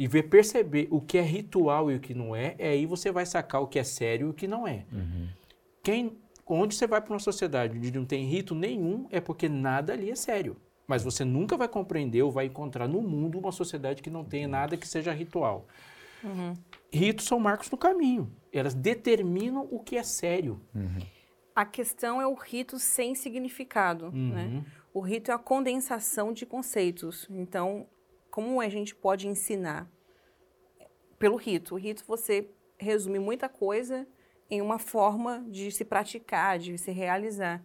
e 0.02 0.08
ver 0.08 0.24
perceber 0.24 0.88
o 0.90 1.00
que 1.00 1.16
é 1.16 1.22
ritual 1.22 1.88
e 1.88 1.94
o 1.94 2.00
que 2.00 2.12
não 2.12 2.34
é, 2.34 2.56
é 2.58 2.70
aí 2.70 2.86
você 2.86 3.12
vai 3.12 3.24
sacar 3.24 3.62
o 3.62 3.68
que 3.68 3.78
é 3.78 3.84
sério 3.84 4.26
e 4.26 4.30
o 4.30 4.34
que 4.34 4.48
não 4.48 4.66
é. 4.66 4.84
Uhum. 4.90 5.28
Quem, 5.80 6.18
onde 6.44 6.74
você 6.74 6.88
vai 6.88 7.00
para 7.00 7.12
uma 7.12 7.20
sociedade 7.20 7.78
onde 7.78 7.92
não 7.92 8.04
tem 8.04 8.26
rito 8.26 8.52
nenhum, 8.52 9.06
é 9.12 9.20
porque 9.20 9.48
nada 9.48 9.92
ali 9.92 10.10
é 10.10 10.16
sério. 10.16 10.56
Mas 10.88 11.04
você 11.04 11.24
nunca 11.24 11.56
vai 11.56 11.68
compreender 11.68 12.20
ou 12.20 12.32
vai 12.32 12.46
encontrar 12.46 12.88
no 12.88 13.00
mundo 13.00 13.38
uma 13.38 13.52
sociedade 13.52 14.02
que 14.02 14.10
não 14.10 14.24
tenha 14.24 14.48
nada 14.48 14.76
que 14.76 14.88
seja 14.88 15.12
ritual. 15.12 15.68
Uhum. 16.24 16.56
Ritos 16.92 17.26
são 17.26 17.38
marcos 17.38 17.70
no 17.70 17.78
caminho. 17.78 18.28
Elas 18.52 18.74
determinam 18.74 19.68
o 19.70 19.78
que 19.78 19.96
é 19.96 20.02
sério. 20.02 20.60
Uhum. 20.74 20.98
A 21.54 21.64
questão 21.64 22.20
é 22.20 22.26
o 22.26 22.34
rito 22.34 22.76
sem 22.76 23.14
significado. 23.14 24.10
Né? 24.10 24.46
Uhum. 24.46 24.64
O 24.92 25.00
rito 25.00 25.30
é 25.30 25.34
a 25.34 25.38
condensação 25.38 26.32
de 26.32 26.44
conceitos. 26.44 27.28
Então, 27.30 27.86
como 28.32 28.62
a 28.62 28.68
gente 28.70 28.94
pode 28.94 29.28
ensinar? 29.28 29.86
Pelo 31.18 31.36
rito. 31.36 31.74
O 31.74 31.78
rito 31.78 32.02
você 32.08 32.48
resume 32.78 33.18
muita 33.18 33.46
coisa 33.46 34.08
em 34.50 34.62
uma 34.62 34.78
forma 34.78 35.44
de 35.48 35.70
se 35.70 35.84
praticar, 35.84 36.58
de 36.58 36.78
se 36.78 36.90
realizar. 36.90 37.62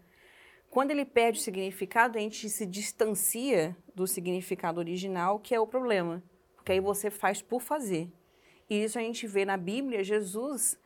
Quando 0.70 0.92
ele 0.92 1.06
perde 1.06 1.40
o 1.40 1.42
significado, 1.42 2.18
a 2.18 2.22
gente 2.22 2.50
se 2.50 2.66
distancia 2.66 3.76
do 3.96 4.06
significado 4.06 4.80
original, 4.80 5.40
que 5.40 5.56
é 5.56 5.60
o 5.60 5.66
problema. 5.66 6.22
Porque 6.58 6.74
aí 6.74 6.82
você 6.82 7.10
faz 7.10 7.42
por 7.42 7.62
fazer. 7.62 8.12
E 8.70 8.84
isso 8.84 9.00
a 9.00 9.02
gente 9.02 9.26
vê 9.26 9.46
na 9.46 9.56
Bíblia, 9.56 10.04
Jesus 10.04 10.78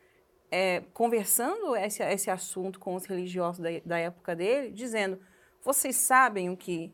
é, 0.52 0.82
conversando 0.94 1.76
esse, 1.76 2.04
esse 2.04 2.30
assunto 2.30 2.80
com 2.80 2.94
os 2.94 3.06
religiosos 3.06 3.60
da, 3.60 3.70
da 3.84 3.98
época 3.98 4.36
dele, 4.36 4.70
dizendo: 4.70 5.20
Vocês 5.63 5.96
sabem 5.96 6.52
o 6.52 6.56
que 6.56 6.94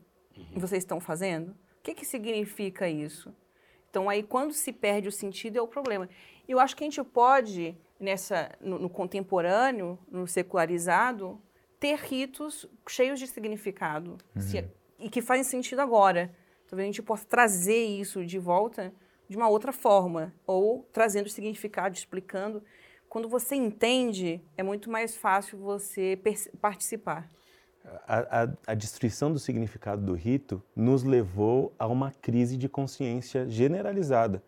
vocês 0.56 0.82
estão 0.82 0.98
fazendo? 1.00 1.54
Que, 1.88 1.94
que 1.94 2.04
significa 2.04 2.88
isso? 2.88 3.34
Então, 3.90 4.08
aí, 4.08 4.22
quando 4.22 4.52
se 4.52 4.72
perde 4.72 5.08
o 5.08 5.12
sentido, 5.12 5.58
é 5.58 5.62
o 5.62 5.66
problema. 5.66 6.08
Eu 6.46 6.60
acho 6.60 6.76
que 6.76 6.84
a 6.84 6.86
gente 6.86 7.02
pode, 7.02 7.76
nessa, 7.98 8.50
no, 8.60 8.78
no 8.78 8.90
contemporâneo, 8.90 9.98
no 10.10 10.26
secularizado, 10.26 11.40
ter 11.80 11.96
ritos 11.96 12.66
cheios 12.88 13.18
de 13.18 13.26
significado 13.26 14.18
uhum. 14.34 14.42
se, 14.42 14.64
e 14.98 15.08
que 15.08 15.22
fazem 15.22 15.44
sentido 15.44 15.80
agora. 15.80 16.34
Talvez 16.66 16.84
a 16.84 16.90
gente 16.90 17.02
possa 17.02 17.24
trazer 17.24 17.84
isso 17.84 18.24
de 18.24 18.38
volta 18.38 18.92
de 19.28 19.36
uma 19.36 19.48
outra 19.48 19.72
forma, 19.72 20.34
ou 20.46 20.86
trazendo 20.92 21.28
significado, 21.28 21.94
explicando. 21.94 22.62
Quando 23.08 23.28
você 23.28 23.54
entende, 23.54 24.42
é 24.56 24.62
muito 24.62 24.90
mais 24.90 25.16
fácil 25.16 25.58
você 25.58 26.18
participar 26.60 27.28
a, 28.06 28.42
a, 28.42 28.48
a, 28.66 28.74
destruição 28.74 29.32
do 29.32 29.38
significado 29.38 30.02
do 30.02 30.14
rito 30.14 30.62
nos 30.74 31.02
levou 31.02 31.72
a 31.78 31.86
uma 31.86 32.12
crise 32.22 32.56
de 32.56 32.68
consciência 32.68 33.48
generalizada. 33.48 34.42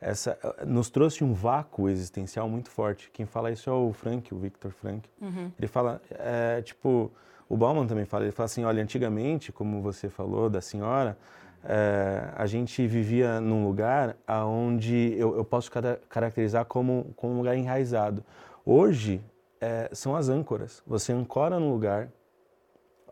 Essa, 0.00 0.38
nos 0.66 0.90
trouxe 0.90 1.24
um 1.24 1.32
vácuo 1.32 1.88
existencial 1.88 2.48
muito 2.48 2.70
forte. 2.70 3.10
Quem 3.12 3.24
fala 3.24 3.50
isso 3.50 3.70
é 3.70 3.72
o 3.72 3.92
Frank, 3.92 4.32
o 4.34 4.38
Victor 4.38 4.70
Frank. 4.70 5.08
Uhum. 5.20 5.50
Ele 5.58 5.66
fala, 5.66 6.00
é, 6.10 6.60
tipo, 6.62 7.10
o 7.48 7.56
Bauman 7.56 7.86
também 7.86 8.04
fala, 8.04 8.24
ele 8.24 8.32
fala 8.32 8.44
assim, 8.44 8.64
olha, 8.64 8.82
antigamente, 8.82 9.50
como 9.50 9.80
você 9.80 10.08
falou 10.08 10.50
da 10.50 10.60
senhora, 10.60 11.16
é, 11.64 12.28
a 12.36 12.46
gente 12.46 12.86
vivia 12.86 13.40
num 13.40 13.64
lugar 13.64 14.16
onde 14.28 15.14
eu, 15.16 15.36
eu 15.36 15.44
posso 15.44 15.70
caracterizar 16.08 16.66
como, 16.66 17.12
como 17.16 17.34
um 17.34 17.38
lugar 17.38 17.56
enraizado. 17.56 18.22
Hoje, 18.66 19.22
é, 19.60 19.88
são 19.92 20.14
as 20.14 20.28
âncoras. 20.28 20.82
Você 20.86 21.12
ancora 21.12 21.58
num 21.58 21.70
lugar, 21.70 22.08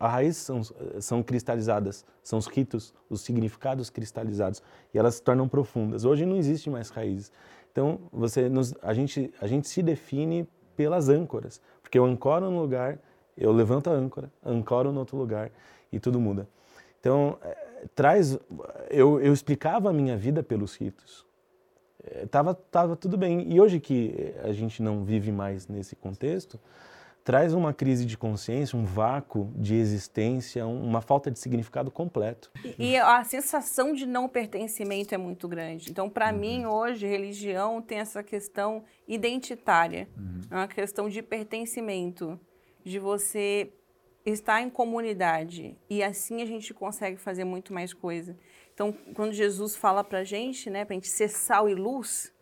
a 0.03 0.09
raiz 0.09 0.37
são, 0.37 0.62
são 0.99 1.23
cristalizadas, 1.23 2.05
são 2.25 2.37
os 2.37 2.49
ritos, 2.49 2.93
os 3.09 3.21
significados 3.21 3.88
cristalizados, 3.88 4.61
e 4.93 4.99
elas 4.99 5.15
se 5.15 5.23
tornam 5.23 5.47
profundas. 5.47 6.05
Hoje 6.05 6.27
não 6.27 6.37
existe 6.37 6.69
mais 6.69 6.91
raízes. 6.91 7.31
Então, 7.71 8.01
você 8.12 8.49
nos, 8.49 8.75
a, 8.83 8.93
gente, 8.93 9.33
a 9.41 9.47
gente 9.47 9.69
se 9.69 9.81
define 9.81 10.45
pelas 10.75 11.09
âncoras, 11.09 11.61
porque 11.81 11.97
eu 11.97 12.05
ancoro 12.05 12.51
no 12.51 12.61
lugar, 12.61 12.99
eu 13.37 13.53
levanto 13.53 13.91
a 13.91 13.93
âncora, 13.93 14.29
ancoro 14.45 14.91
no 14.91 14.99
outro 14.99 15.17
lugar 15.17 15.53
e 15.93 16.01
tudo 16.01 16.19
muda. 16.19 16.49
Então, 16.99 17.38
é, 17.41 17.87
traz, 17.95 18.37
eu, 18.91 19.21
eu 19.21 19.33
explicava 19.33 19.91
a 19.91 19.93
minha 19.93 20.17
vida 20.17 20.43
pelos 20.43 20.75
ritos. 20.75 21.25
É, 22.03 22.27
tava, 22.27 22.55
tava 22.55 22.97
tudo 22.97 23.17
bem. 23.17 23.53
E 23.53 23.61
hoje 23.61 23.79
que 23.79 24.35
a 24.43 24.53
gente 24.53 24.83
não 24.83 25.05
vive 25.05 25.31
mais 25.31 25.69
nesse 25.69 25.95
contexto, 25.95 26.59
traz 27.25 27.55
uma 27.55 27.73
crise 27.73 28.05
de 28.05 28.19
consciência, 28.19 28.77
um 28.77 28.85
vácuo 28.85 29.53
de 29.57 29.75
existência, 29.75 30.67
uma 30.67 31.01
falta 31.01 31.31
de 31.31 31.39
significado 31.39 31.91
completo. 31.91 32.51
E, 32.79 32.93
e 32.93 32.97
a 32.97 33.23
sensação 33.25 33.93
de 33.93 34.07
não 34.07 34.29
pertencimento 34.29 35.15
é 35.15 35.19
muito 35.19 35.47
grande. 35.47 35.91
Então, 35.91 36.11
para 36.11 36.33
uhum. 36.33 36.39
mim, 36.39 36.67
hoje, 36.67 37.07
religião 37.07 37.81
tem 37.81 37.99
essa 37.99 38.23
questão 38.23 38.85
identitária, 39.07 40.09
uhum. 40.17 40.41
É 40.51 40.55
uma 40.55 40.69
questão 40.69 41.09
de 41.09 41.23
pertencimento, 41.23 42.39
de 42.85 42.99
você 42.99 43.73
estar 44.25 44.61
em 44.61 44.71
comunidade 44.71 45.77
e 45.89 46.03
assim 46.03 46.43
a 46.43 46.47
gente 46.47 46.73
consegue 46.73 47.17
fazer 47.17 47.45
muito 47.45 47.73
mais 47.73 47.93
coisa. 47.93 48.37
Então, 48.75 48.93
quando 49.15 49.33
Jesus 49.33 49.75
fala 49.77 50.05
para 50.05 50.21
a 50.21 50.25
gente, 50.25 50.71
né, 50.71 50.85
para 50.85 50.95
a 50.95 50.97
gente 50.97 51.09
ser 51.09 51.29
sal 51.29 51.69
e 51.69 51.75
luz, 51.75 52.33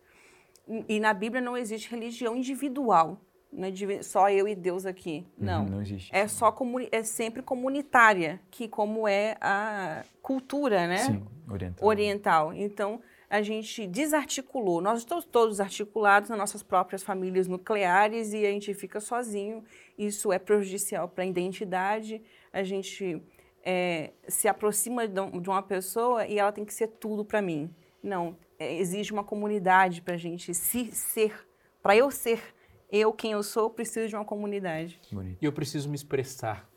e 0.87 0.99
na 0.99 1.13
Bíblia 1.13 1.41
não 1.41 1.57
existe 1.57 1.89
religião 1.89 2.35
individual, 2.35 3.19
não 3.51 3.67
é 3.67 4.01
só 4.03 4.29
eu 4.29 4.47
e 4.47 4.55
Deus 4.55 4.85
aqui, 4.85 5.25
Uhum, 5.37 5.45
não. 5.45 5.65
não 5.65 5.81
existe. 5.81 6.09
É 6.15 6.27
só 6.27 6.51
comuni 6.51 6.87
é 6.91 7.03
sempre 7.03 7.41
comunitária, 7.41 8.39
que 8.49 8.67
como 8.67 9.07
é 9.07 9.35
a 9.41 10.03
cultura, 10.21 10.87
né? 10.87 10.97
Sim, 10.97 11.23
oriental. 11.49 11.87
oriental. 11.87 12.53
Então, 12.53 13.01
a 13.29 13.41
gente 13.41 13.87
desarticulou. 13.87 14.81
Nós 14.81 14.99
estamos 14.99 15.25
todos 15.25 15.59
articulados 15.59 16.29
nas 16.29 16.37
nossas 16.37 16.63
próprias 16.63 17.03
famílias 17.03 17.47
nucleares 17.47 18.33
e 18.33 18.45
a 18.45 18.51
gente 18.51 18.73
fica 18.73 18.99
sozinho. 18.99 19.63
Isso 19.97 20.31
é 20.31 20.39
prejudicial 20.39 21.07
para 21.07 21.23
a 21.23 21.27
identidade. 21.27 22.21
A 22.51 22.63
gente 22.63 23.21
é, 23.63 24.11
se 24.27 24.47
aproxima 24.47 25.07
de 25.07 25.13
de 25.39 25.49
uma 25.49 25.61
pessoa 25.61 26.25
e 26.25 26.39
ela 26.39 26.51
tem 26.51 26.65
que 26.65 26.73
ser 26.73 26.87
tudo 26.87 27.23
para 27.23 27.41
mim. 27.41 27.73
Não, 28.03 28.35
é, 28.59 28.75
exige 28.77 29.13
uma 29.13 29.23
comunidade 29.23 30.01
para 30.01 30.15
a 30.15 30.17
gente 30.17 30.53
se 30.53 30.91
ser. 30.91 31.47
Para 31.81 31.95
eu 31.95 32.11
ser 32.11 32.41
eu 32.91 33.13
quem 33.13 33.31
eu 33.31 33.41
sou, 33.41 33.69
preciso 33.69 34.09
de 34.09 34.15
uma 34.15 34.25
comunidade. 34.25 34.99
Bonito. 35.11 35.37
E 35.41 35.45
eu 35.45 35.53
preciso 35.53 35.89
me 35.89 35.95
expressar. 35.95 36.69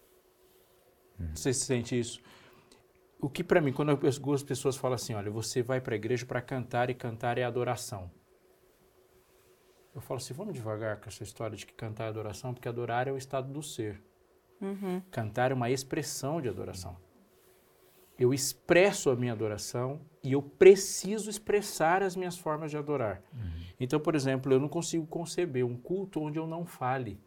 Você 1.35 1.53
sente 1.53 1.99
isso? 1.99 2.21
O 3.21 3.29
que 3.29 3.43
para 3.43 3.61
mim, 3.61 3.73
quando 3.73 3.91
algumas 3.91 4.43
pessoas 4.43 4.77
falam 4.77 4.97
assim, 4.97 5.15
olha, 5.15 5.31
você 5.31 5.63
vai 5.63 5.81
para 5.81 5.95
a 5.95 5.97
igreja 5.97 6.27
para 6.27 6.43
cantar 6.43 6.91
e 6.91 6.95
cantar 6.95 7.39
é 7.39 7.45
adoração. 7.45 8.11
Eu 9.95 10.01
falo 10.01 10.19
assim, 10.19 10.35
vamos 10.35 10.55
devagar 10.55 11.01
com 11.01 11.09
essa 11.09 11.23
história 11.23 11.57
de 11.57 11.65
que 11.65 11.73
cantar 11.73 12.05
é 12.05 12.09
adoração, 12.09 12.53
porque 12.53 12.69
adorar 12.69 13.07
é 13.09 13.13
o 13.13 13.17
estado 13.17 13.53
do 13.53 13.63
ser. 13.63 14.03
Cantar 15.11 15.53
é 15.53 15.55
uma 15.55 15.71
expressão 15.71 16.41
de 16.41 16.49
adoração. 16.49 16.97
Eu 18.19 18.33
expresso 18.33 19.11
a 19.11 19.17
minha 19.17 19.33
adoração 19.33 20.01
e 20.23 20.33
eu 20.33 20.43
preciso 20.43 21.29
expressar 21.29 22.03
as 22.03 22.15
minhas 22.17 22.39
formas 22.39 22.71
de 22.71 22.77
adorar. 22.77 23.23
Então, 23.79 23.99
por 23.99 24.15
exemplo, 24.15 24.53
eu 24.53 24.61
não 24.61 24.69
consigo 24.69 25.07
conceber 25.07 25.65
um 25.65 25.77
culto 25.77 26.21
onde 26.21 26.39
eu 26.39 26.47
não 26.47 26.65
fale. 26.65 27.21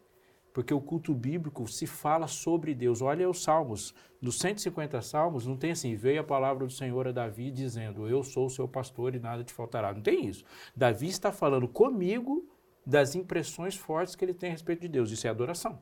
Porque 0.52 0.74
o 0.74 0.80
culto 0.80 1.14
bíblico 1.14 1.68
se 1.68 1.86
fala 1.86 2.26
sobre 2.26 2.74
Deus. 2.74 3.00
Olha 3.00 3.28
os 3.28 3.42
salmos. 3.42 3.94
Dos 4.20 4.38
150 4.38 5.00
salmos, 5.02 5.46
não 5.46 5.56
tem 5.56 5.70
assim, 5.70 5.94
veio 5.94 6.20
a 6.20 6.24
palavra 6.24 6.66
do 6.66 6.72
Senhor 6.72 7.06
a 7.06 7.12
Davi 7.12 7.52
dizendo, 7.52 8.08
eu 8.08 8.24
sou 8.24 8.46
o 8.46 8.50
seu 8.50 8.66
pastor 8.66 9.14
e 9.14 9.20
nada 9.20 9.44
te 9.44 9.52
faltará. 9.52 9.92
Não 9.92 10.00
tem 10.00 10.26
isso. 10.26 10.42
Davi 10.74 11.06
está 11.06 11.30
falando 11.30 11.68
comigo 11.68 12.48
das 12.84 13.14
impressões 13.14 13.76
fortes 13.76 14.16
que 14.16 14.24
ele 14.24 14.34
tem 14.34 14.48
a 14.48 14.52
respeito 14.52 14.80
de 14.80 14.88
Deus. 14.88 15.12
Isso 15.12 15.26
é 15.26 15.30
adoração. 15.30 15.78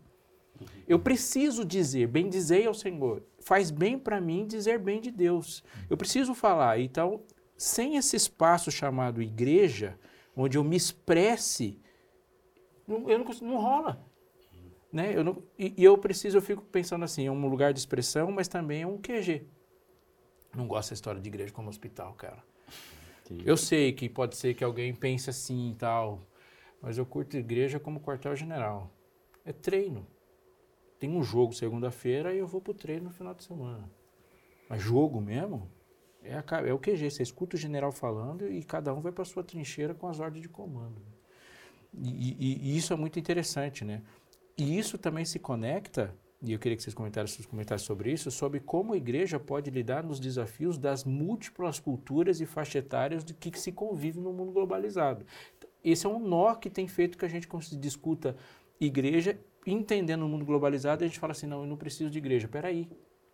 Eu 0.86 0.98
preciso 0.98 1.64
dizer, 1.64 2.06
bendizei 2.06 2.66
ao 2.66 2.74
Senhor. 2.74 3.22
Faz 3.40 3.70
bem 3.70 3.98
para 3.98 4.20
mim 4.20 4.46
dizer 4.46 4.78
bem 4.78 5.00
de 5.00 5.10
Deus. 5.10 5.62
Eu 5.90 5.96
preciso 5.96 6.34
falar. 6.34 6.80
Então, 6.80 7.22
sem 7.56 7.96
esse 7.96 8.16
espaço 8.16 8.70
chamado 8.70 9.22
igreja, 9.22 9.98
onde 10.36 10.58
eu 10.58 10.64
me 10.64 10.76
expresse, 10.76 11.80
não, 12.86 13.08
eu 13.08 13.18
não, 13.18 13.26
não 13.42 13.56
rola. 13.56 14.04
Né? 14.92 15.12
Eu 15.14 15.24
não, 15.24 15.42
e, 15.58 15.74
e 15.76 15.84
eu 15.84 15.98
preciso, 15.98 16.38
eu 16.38 16.42
fico 16.42 16.62
pensando 16.62 17.04
assim, 17.04 17.26
é 17.26 17.30
um 17.30 17.48
lugar 17.48 17.72
de 17.72 17.78
expressão, 17.78 18.30
mas 18.30 18.48
também 18.48 18.82
é 18.82 18.86
um 18.86 18.98
QG. 18.98 19.46
Não 20.54 20.66
gosto 20.66 20.84
dessa 20.86 20.94
história 20.94 21.20
de 21.20 21.28
igreja 21.28 21.52
como 21.52 21.68
hospital, 21.68 22.14
cara. 22.14 22.42
Eu 23.44 23.56
sei 23.56 23.92
que 23.92 24.08
pode 24.08 24.36
ser 24.36 24.54
que 24.54 24.62
alguém 24.62 24.94
pense 24.94 25.28
assim 25.28 25.72
e 25.72 25.74
tal, 25.74 26.26
mas 26.80 26.96
eu 26.96 27.04
curto 27.04 27.36
igreja 27.36 27.80
como 27.80 28.00
quartel-general. 28.00 28.90
É 29.44 29.52
treino. 29.52 30.06
Tem 30.98 31.10
um 31.10 31.22
jogo 31.22 31.52
segunda-feira 31.52 32.34
e 32.34 32.38
eu 32.38 32.46
vou 32.46 32.60
pro 32.60 32.74
treino 32.74 33.04
no 33.04 33.10
final 33.10 33.34
de 33.34 33.44
semana. 33.44 33.90
Mas 34.68 34.82
jogo 34.82 35.20
mesmo 35.20 35.70
é, 36.22 36.34
a 36.34 36.44
é 36.66 36.72
o 36.72 36.78
QG. 36.78 37.10
Você 37.10 37.22
escuta 37.22 37.56
o 37.56 37.58
general 37.58 37.92
falando 37.92 38.50
e 38.50 38.62
cada 38.62 38.92
um 38.94 39.00
vai 39.00 39.12
para 39.12 39.24
sua 39.24 39.44
trincheira 39.44 39.94
com 39.94 40.08
as 40.08 40.18
ordens 40.18 40.42
de 40.42 40.48
comando. 40.48 41.00
E, 41.94 42.08
e- 42.08 42.58
e 42.72 42.76
isso 42.76 42.92
é 42.92 42.96
muito 42.96 43.18
interessante, 43.18 43.84
né? 43.84 44.02
E 44.56 44.78
isso 44.78 44.98
também 44.98 45.24
se 45.24 45.38
conecta, 45.38 46.14
e 46.42 46.52
eu 46.52 46.58
queria 46.58 46.76
que 46.76 46.82
vocês 46.82 46.94
comentassem 46.94 47.44
comentários 47.46 47.86
sobre 47.86 48.10
isso, 48.12 48.30
sobre 48.30 48.60
como 48.60 48.92
a 48.92 48.96
igreja 48.96 49.38
pode 49.38 49.70
lidar 49.70 50.02
nos 50.02 50.18
desafios 50.18 50.78
das 50.78 51.04
múltiplas 51.04 51.78
culturas 51.78 52.40
e 52.40 52.46
faixas 52.46 52.76
etárias 52.76 53.24
de 53.24 53.34
que 53.34 53.58
se 53.58 53.70
convive 53.72 54.18
no 54.18 54.32
mundo 54.32 54.52
globalizado. 54.52 55.24
Esse 55.84 56.06
é 56.06 56.08
um 56.08 56.18
nó 56.18 56.54
que 56.54 56.68
tem 56.68 56.88
feito 56.88 57.16
que 57.16 57.24
a 57.24 57.28
gente 57.28 57.48
discuta 57.78 58.36
igreja, 58.80 59.38
entendendo 59.66 60.22
o 60.22 60.28
mundo 60.28 60.44
globalizado, 60.44 61.04
a 61.04 61.06
gente 61.06 61.18
fala 61.18 61.32
assim, 61.32 61.46
não, 61.46 61.62
eu 61.62 61.66
não 61.66 61.76
preciso 61.76 62.10
de 62.10 62.18
igreja. 62.18 62.46
Peraí, 62.46 62.88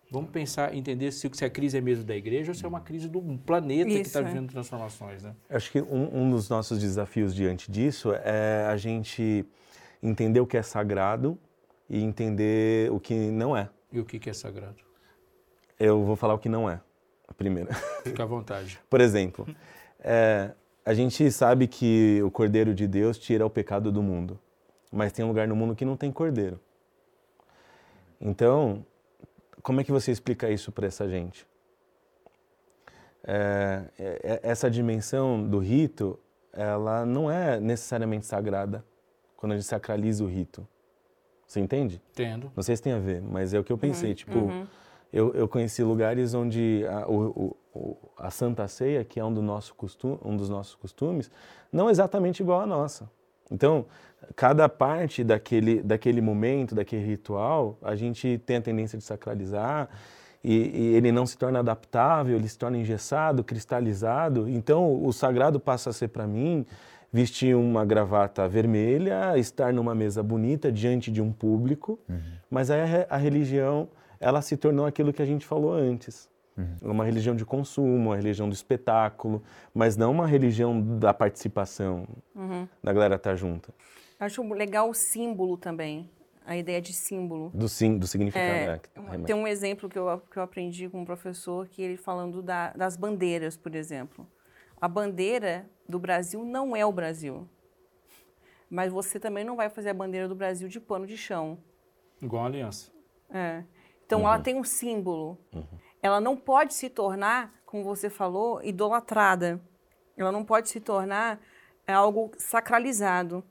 vamos 0.09 0.29
pensar, 0.29 0.75
entender 0.75 1.11
se, 1.11 1.29
se 1.31 1.45
a 1.45 1.49
crise 1.49 1.77
é 1.77 1.81
mesmo 1.81 2.03
da 2.03 2.15
igreja 2.15 2.51
ou 2.51 2.55
se 2.55 2.65
é 2.65 2.67
uma 2.67 2.81
crise 2.81 3.07
do 3.07 3.21
planeta 3.45 3.85
que 3.85 3.95
Isso, 3.95 4.01
está 4.01 4.19
é. 4.19 4.23
vivendo 4.23 4.49
transformações, 4.49 5.23
né? 5.23 5.35
Acho 5.49 5.71
que 5.71 5.81
um, 5.81 6.23
um 6.23 6.29
dos 6.31 6.49
nossos 6.49 6.79
desafios 6.79 7.33
diante 7.33 7.71
disso 7.71 8.13
é 8.13 8.65
a 8.67 8.77
gente 8.77 9.45
entender 10.01 10.39
o 10.39 10.47
que 10.47 10.57
é 10.57 10.61
sagrado 10.61 11.37
e 11.89 12.01
entender 12.01 12.91
o 12.91 12.99
que 12.99 13.13
não 13.13 13.55
é. 13.55 13.69
E 13.91 13.99
o 13.99 14.05
que, 14.05 14.19
que 14.19 14.29
é 14.29 14.33
sagrado? 14.33 14.77
Eu 15.79 16.03
vou 16.03 16.15
falar 16.15 16.33
o 16.33 16.39
que 16.39 16.49
não 16.49 16.69
é, 16.69 16.79
primeiro. 17.37 17.69
Fica 18.03 18.23
à 18.23 18.25
vontade. 18.25 18.79
Por 18.89 19.01
exemplo, 19.01 19.47
é, 19.99 20.51
a 20.85 20.93
gente 20.93 21.31
sabe 21.31 21.67
que 21.67 22.21
o 22.23 22.29
Cordeiro 22.29 22.73
de 22.73 22.87
Deus 22.87 23.17
tira 23.17 23.45
o 23.45 23.49
pecado 23.49 23.91
do 23.91 24.03
mundo, 24.03 24.39
mas 24.93 25.11
tem 25.11 25.25
um 25.25 25.27
lugar 25.27 25.47
no 25.47 25.55
mundo 25.55 25.75
que 25.75 25.83
não 25.83 25.97
tem 25.97 26.11
Cordeiro. 26.11 26.59
Então, 28.21 28.85
como 29.61 29.81
é 29.81 29.83
que 29.83 29.91
você 29.91 30.11
explica 30.11 30.49
isso 30.49 30.71
para 30.71 30.87
essa 30.87 31.07
gente? 31.09 31.45
É, 33.23 33.83
é- 33.97 34.19
é- 34.23 34.39
essa 34.43 34.69
dimensão 34.69 35.45
do 35.47 35.59
rito, 35.59 36.19
ela 36.51 37.05
não 37.05 37.31
é 37.31 37.59
necessariamente 37.59 38.25
sagrada 38.25 38.85
quando 39.35 39.53
a 39.53 39.55
gente 39.55 39.65
sacraliza 39.67 40.23
o 40.23 40.27
rito. 40.27 40.67
Você 41.47 41.59
entende? 41.59 42.01
Entendo. 42.11 42.51
Não 42.55 42.63
sei 42.63 42.75
se 42.75 42.81
tem 42.81 42.93
a 42.93 42.99
ver, 42.99 43.21
mas 43.21 43.53
é 43.53 43.59
o 43.59 43.63
que 43.63 43.71
eu 43.71 43.77
pensei. 43.77 44.13
Tipo, 44.13 44.49
eu, 45.11 45.33
eu 45.33 45.47
conheci 45.47 45.83
lugares 45.83 46.33
onde 46.33 46.85
a, 46.87 47.07
o- 47.07 47.55
o- 47.73 47.95
a 48.17 48.29
Santa 48.29 48.67
Ceia, 48.67 49.03
que 49.03 49.19
é 49.19 49.25
um, 49.25 49.33
do 49.33 49.41
nosso 49.41 49.75
um 50.23 50.35
dos 50.35 50.49
nossos 50.49 50.75
costumes, 50.75 51.29
não 51.71 51.87
é 51.89 51.91
exatamente 51.91 52.41
igual 52.41 52.61
à 52.61 52.65
nossa. 52.65 53.09
Então, 53.51 53.85
cada 54.35 54.67
parte 54.69 55.23
daquele, 55.23 55.81
daquele 55.81 56.21
momento, 56.21 56.73
daquele 56.73 57.05
ritual, 57.05 57.77
a 57.81 57.95
gente 57.95 58.41
tem 58.45 58.57
a 58.57 58.61
tendência 58.61 58.97
de 58.97 59.03
sacralizar 59.03 59.89
e, 60.43 60.53
e 60.53 60.95
ele 60.95 61.11
não 61.11 61.25
se 61.25 61.37
torna 61.37 61.59
adaptável, 61.59 62.35
ele 62.35 62.47
se 62.47 62.57
torna 62.57 62.77
engessado, 62.77 63.43
cristalizado. 63.43 64.49
Então, 64.49 65.03
o 65.03 65.11
sagrado 65.13 65.59
passa 65.59 65.89
a 65.89 65.93
ser 65.93 66.09
para 66.09 66.27
mim 66.27 66.65
vestir 67.11 67.55
uma 67.55 67.85
gravata 67.85 68.47
vermelha, 68.47 69.37
estar 69.37 69.71
numa 69.71 69.93
mesa 69.93 70.23
bonita 70.23 70.71
diante 70.71 71.11
de 71.11 71.21
um 71.21 71.31
público, 71.31 71.99
mas 72.49 72.71
aí 72.71 72.81
a, 72.81 73.15
a 73.15 73.17
religião 73.17 73.87
ela 74.19 74.41
se 74.41 74.57
tornou 74.57 74.85
aquilo 74.85 75.13
que 75.13 75.21
a 75.21 75.25
gente 75.25 75.45
falou 75.45 75.73
antes. 75.73 76.27
Uma 76.81 77.03
religião 77.03 77.35
de 77.35 77.43
consumo, 77.45 77.95
uma 77.95 78.15
religião 78.15 78.47
do 78.47 78.53
espetáculo, 78.53 79.41
mas 79.73 79.97
não 79.97 80.11
uma 80.11 80.27
religião 80.27 80.79
da 80.99 81.13
participação, 81.13 82.07
da 82.83 82.93
galera 82.93 83.15
estar 83.15 83.35
junta, 83.35 83.73
Acho 84.19 84.41
legal 84.53 84.89
o 84.89 84.93
símbolo 84.93 85.57
também, 85.57 86.09
a 86.45 86.55
ideia 86.55 86.79
de 86.79 86.93
símbolo. 86.93 87.49
do, 87.53 87.67
sim, 87.67 87.97
do 87.97 88.07
significado. 88.07 88.47
É, 88.49 88.79
é, 88.95 89.17
tem 89.25 89.35
um 89.35 89.47
exemplo 89.47 89.89
que 89.89 89.97
eu, 89.97 90.21
que 90.31 90.37
eu 90.37 90.43
aprendi 90.43 90.87
com 90.87 91.01
um 91.01 91.05
professor, 91.05 91.67
que 91.67 91.81
ele 91.81 91.97
falando 91.97 92.41
da- 92.41 92.71
das 92.73 92.95
bandeiras, 92.95 93.57
por 93.57 93.73
exemplo. 93.75 94.25
A 94.79 94.87
bandeira 94.87 95.65
do 95.89 95.99
Brasil 95.99 96.45
não 96.45 96.75
é 96.75 96.85
o 96.85 96.91
Brasil. 96.91 97.47
Mas 98.69 98.91
você 98.91 99.19
também 99.19 99.43
não 99.43 99.55
vai 99.55 99.69
fazer 99.69 99.89
a 99.89 99.93
bandeira 99.93 100.27
do 100.27 100.35
Brasil 100.35 100.67
de 100.67 100.79
pano 100.79 101.05
de 101.05 101.17
chão. 101.17 101.57
Igual 102.21 102.43
a 102.43 102.47
aliança. 102.47 102.91
É. 103.29 103.63
Então, 104.05 104.21
ela 104.21 104.39
tem 104.39 104.55
um 104.55 104.63
símbolo. 104.63 105.37
Ela 106.03 106.19
não 106.21 106.35
pode 106.37 106.73
se 106.75 106.89
tornar, 106.89 107.51
como 107.65 107.83
você 107.83 108.09
falou, 108.09 108.61
idolatrada. 108.63 109.59
Ela 110.15 110.31
não 110.31 110.43
pode 110.45 110.69
se 110.69 110.79
tornar 110.79 111.39
é, 111.87 111.93
algo 111.93 112.31
sacralizado. 112.37 113.43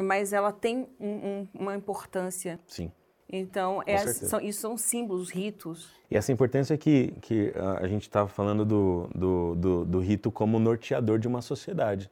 Mas 0.00 0.32
ela 0.32 0.50
tem 0.52 0.88
um- 0.98 1.06
um- 1.08 1.48
uma 1.54 1.76
importância. 1.76 2.58
Sim. 2.66 2.90
Então, 3.30 3.82
é, 3.84 3.98
são, 3.98 4.40
isso 4.40 4.60
são 4.60 4.76
símbolos, 4.78 5.30
ritos. 5.30 5.90
E 6.10 6.16
essa 6.16 6.32
importância 6.32 6.78
que, 6.78 7.12
que 7.20 7.52
a, 7.78 7.86
gente 7.86 8.02
estava 8.02 8.26
falando 8.28 8.64
do, 8.64 9.08
do, 9.14 9.54
do, 9.54 9.84
do 9.84 9.98
rito 10.00 10.30
como 10.32 10.58
norteador 10.58 11.18
de 11.18 11.28
uma 11.28 11.42
sociedade. 11.42 12.10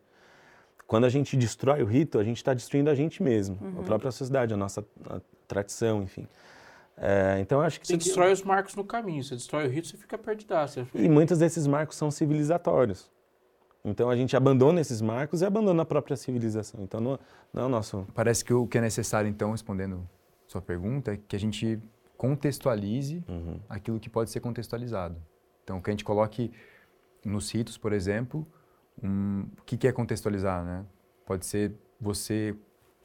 Quando 0.86 1.04
a 1.04 1.08
gente 1.08 1.36
destrói 1.36 1.82
o 1.82 1.86
rito, 1.86 2.18
a 2.18 2.24
gente 2.24 2.36
está 2.36 2.52
destruindo 2.52 2.90
a 2.90 2.94
gente 2.94 3.22
mesmo, 3.22 3.58
a 3.80 3.82
própria 3.82 4.10
sociedade, 4.10 4.52
a 4.52 4.56
nossa 4.56 4.84
a 5.08 5.20
tradição, 5.48 6.02
enfim. 6.02 6.28
É, 6.98 7.38
então, 7.40 7.60
acho 7.60 7.78
que 7.80 7.86
Você 7.86 7.92
tem 7.92 7.98
que- 7.98 8.04
destrói 8.06 8.32
os 8.32 8.42
marcos 8.42 8.74
no 8.74 8.82
caminho, 8.84 9.22
você 9.22 9.34
destrói 9.34 9.66
o 9.66 9.70
rito, 9.70 9.86
você 9.88 9.96
fica 9.98 10.16
perdidaço. 10.16 10.86
E 10.94 11.08
muitos 11.08 11.38
desses 11.38 11.66
marcos 11.66 11.96
são 11.96 12.10
civilizatórios. 12.10 13.10
Então 13.84 14.10
a 14.10 14.16
gente 14.16 14.36
abandona 14.36 14.80
esses 14.80 15.00
marcos 15.00 15.42
e 15.42 15.44
abandona 15.44 15.82
a 15.82 15.86
própria 15.86 16.16
civilização. 16.16 16.82
Então 16.82 16.98
não, 17.00 17.18
não 17.52 17.62
é 17.62 17.66
o 17.66 17.68
nosso. 17.68 18.04
Parece 18.14 18.44
que 18.44 18.52
o 18.52 18.66
que 18.66 18.78
é 18.78 18.80
necessário, 18.80 19.28
então, 19.28 19.52
respondendo 19.52 20.08
sua 20.46 20.60
pergunta, 20.60 21.12
é 21.12 21.16
que 21.28 21.36
a 21.36 21.38
gente 21.38 21.78
contextualize 22.16 23.22
Uhum. 23.28 23.60
aquilo 23.68 24.00
que 24.00 24.08
pode 24.10 24.30
ser 24.30 24.40
contextualizado. 24.40 25.16
Então, 25.62 25.80
que 25.80 25.90
a 25.90 25.92
gente 25.92 26.04
coloque 26.04 26.50
nos 27.24 27.50
ritos, 27.52 27.76
por 27.78 27.92
exemplo, 27.92 28.44
um, 29.02 29.46
o 29.58 29.62
que, 29.64 29.76
que 29.76 29.86
é 29.86 29.92
contextualizar, 29.92 30.64
né? 30.64 30.84
Pode 31.26 31.44
ser 31.46 31.72
você 32.00 32.56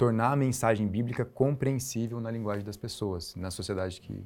tornar 0.01 0.31
a 0.31 0.35
mensagem 0.35 0.87
bíblica 0.87 1.23
compreensível 1.23 2.19
na 2.19 2.31
linguagem 2.31 2.65
das 2.65 2.75
pessoas, 2.75 3.35
na 3.35 3.51
sociedade 3.51 4.01
que 4.01 4.25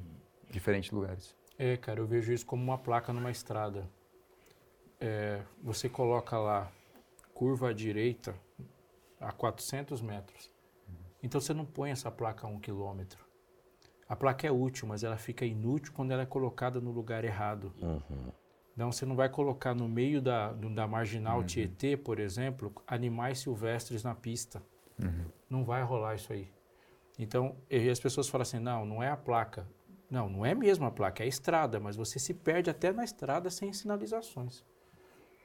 diferentes 0.50 0.90
lugares. 0.90 1.36
É, 1.58 1.76
cara, 1.76 2.00
eu 2.00 2.06
vejo 2.06 2.32
isso 2.32 2.46
como 2.46 2.62
uma 2.62 2.78
placa 2.78 3.12
numa 3.12 3.30
estrada. 3.30 3.86
É, 4.98 5.42
você 5.62 5.86
coloca 5.86 6.38
lá 6.38 6.72
curva 7.34 7.68
à 7.68 7.72
direita 7.74 8.34
a 9.20 9.30
400 9.32 10.00
metros. 10.00 10.50
Então 11.22 11.38
você 11.42 11.52
não 11.52 11.66
põe 11.66 11.90
essa 11.90 12.10
placa 12.10 12.46
a 12.46 12.50
um 12.50 12.58
quilômetro. 12.58 13.22
A 14.08 14.16
placa 14.16 14.46
é 14.46 14.50
útil, 14.50 14.88
mas 14.88 15.04
ela 15.04 15.18
fica 15.18 15.44
inútil 15.44 15.92
quando 15.92 16.10
ela 16.12 16.22
é 16.22 16.26
colocada 16.26 16.80
no 16.80 16.90
lugar 16.90 17.22
errado. 17.22 17.70
Uhum. 17.82 18.32
Então 18.74 18.90
você 18.90 19.04
não 19.04 19.14
vai 19.14 19.28
colocar 19.28 19.74
no 19.74 19.86
meio 19.86 20.22
da, 20.22 20.52
do- 20.54 20.74
da 20.74 20.86
marginal 20.88 21.44
Tietê, 21.44 21.98
por 21.98 22.18
exemplo, 22.18 22.72
animais 22.86 23.40
silvestres 23.40 24.02
na 24.02 24.14
pista. 24.14 24.62
Não 25.48 25.64
vai 25.64 25.82
rolar 25.82 26.14
isso 26.14 26.32
aí. 26.32 26.48
Então, 27.18 27.56
e 27.70 27.88
as 27.88 28.00
pessoas 28.00 28.28
falam 28.28 28.42
assim, 28.42 28.58
não, 28.58 28.84
não 28.84 29.02
é 29.02 29.08
a 29.10 29.16
placa. 29.16 29.66
Não, 30.10 30.28
não 30.28 30.46
é 30.46 30.54
mesmo 30.54 30.84
a 30.86 30.90
placa, 30.90 31.22
é 31.22 31.26
a 31.26 31.28
estrada, 31.28 31.80
mas 31.80 31.96
você 31.96 32.18
se 32.18 32.32
perde 32.34 32.70
até 32.70 32.92
na 32.92 33.02
estrada 33.04 33.50
sem 33.50 33.72
sinalizações. 33.72 34.64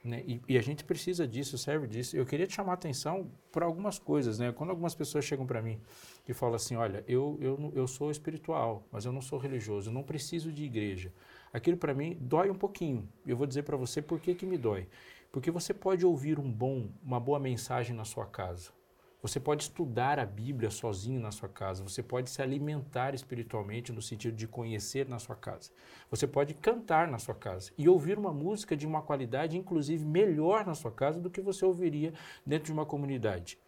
né? 0.04 0.22
E, 0.26 0.40
e 0.48 0.58
a 0.58 0.62
gente 0.62 0.84
precisa 0.84 1.26
disso, 1.26 1.56
serve 1.58 1.86
disso. 1.86 2.16
Eu 2.16 2.26
queria 2.26 2.46
te 2.46 2.54
chamar 2.54 2.72
a 2.72 2.74
atenção 2.74 3.30
para 3.50 3.64
algumas 3.66 3.98
coisas, 3.98 4.38
né? 4.38 4.52
Quando 4.52 4.70
algumas 4.70 4.94
pessoas 4.94 5.24
chegam 5.24 5.46
para 5.46 5.62
mim 5.62 5.80
e 6.28 6.32
falam 6.34 6.54
assim, 6.56 6.76
olha, 6.76 7.04
eu, 7.08 7.38
eu, 7.40 7.72
eu 7.74 7.86
sou 7.86 8.10
espiritual, 8.10 8.86
mas 8.92 9.04
eu 9.04 9.12
não 9.12 9.20
sou 9.20 9.38
religioso, 9.38 9.90
eu 9.90 9.94
não 9.94 10.02
preciso 10.02 10.52
de 10.52 10.64
igreja. 10.64 11.12
Aquilo 11.52 11.76
para 11.76 11.94
mim 11.94 12.16
dói 12.20 12.50
um 12.50 12.54
pouquinho. 12.54 13.08
Eu 13.26 13.36
vou 13.36 13.46
dizer 13.46 13.62
para 13.62 13.76
você 13.76 14.00
por 14.02 14.20
que, 14.20 14.34
que 14.34 14.46
me 14.46 14.58
dói. 14.58 14.88
Porque 15.32 15.50
você 15.50 15.72
pode 15.72 16.04
ouvir 16.04 16.38
um 16.38 16.50
bom, 16.52 16.90
uma 17.02 17.18
boa 17.18 17.38
mensagem 17.40 17.96
na 17.96 18.04
sua 18.04 18.26
casa. 18.26 18.70
Você 19.22 19.38
pode 19.38 19.62
estudar 19.62 20.18
a 20.18 20.26
Bíblia 20.26 20.68
sozinho 20.68 21.20
na 21.20 21.30
sua 21.30 21.48
casa. 21.48 21.84
Você 21.84 22.02
pode 22.02 22.28
se 22.28 22.42
alimentar 22.42 23.14
espiritualmente 23.14 23.92
no 23.92 24.02
sentido 24.02 24.36
de 24.36 24.48
conhecer 24.48 25.08
na 25.08 25.20
sua 25.20 25.36
casa. 25.36 25.70
Você 26.10 26.26
pode 26.26 26.54
cantar 26.54 27.06
na 27.06 27.20
sua 27.20 27.34
casa 27.36 27.70
e 27.78 27.88
ouvir 27.88 28.18
uma 28.18 28.32
música 28.32 28.76
de 28.76 28.84
uma 28.84 29.00
qualidade, 29.00 29.56
inclusive 29.56 30.04
melhor 30.04 30.66
na 30.66 30.74
sua 30.74 30.90
casa 30.90 31.20
do 31.20 31.30
que 31.30 31.40
você 31.40 31.64
ouviria 31.64 32.12
dentro 32.44 32.66
de 32.66 32.72
uma 32.72 32.84
comunidade. 32.84 33.60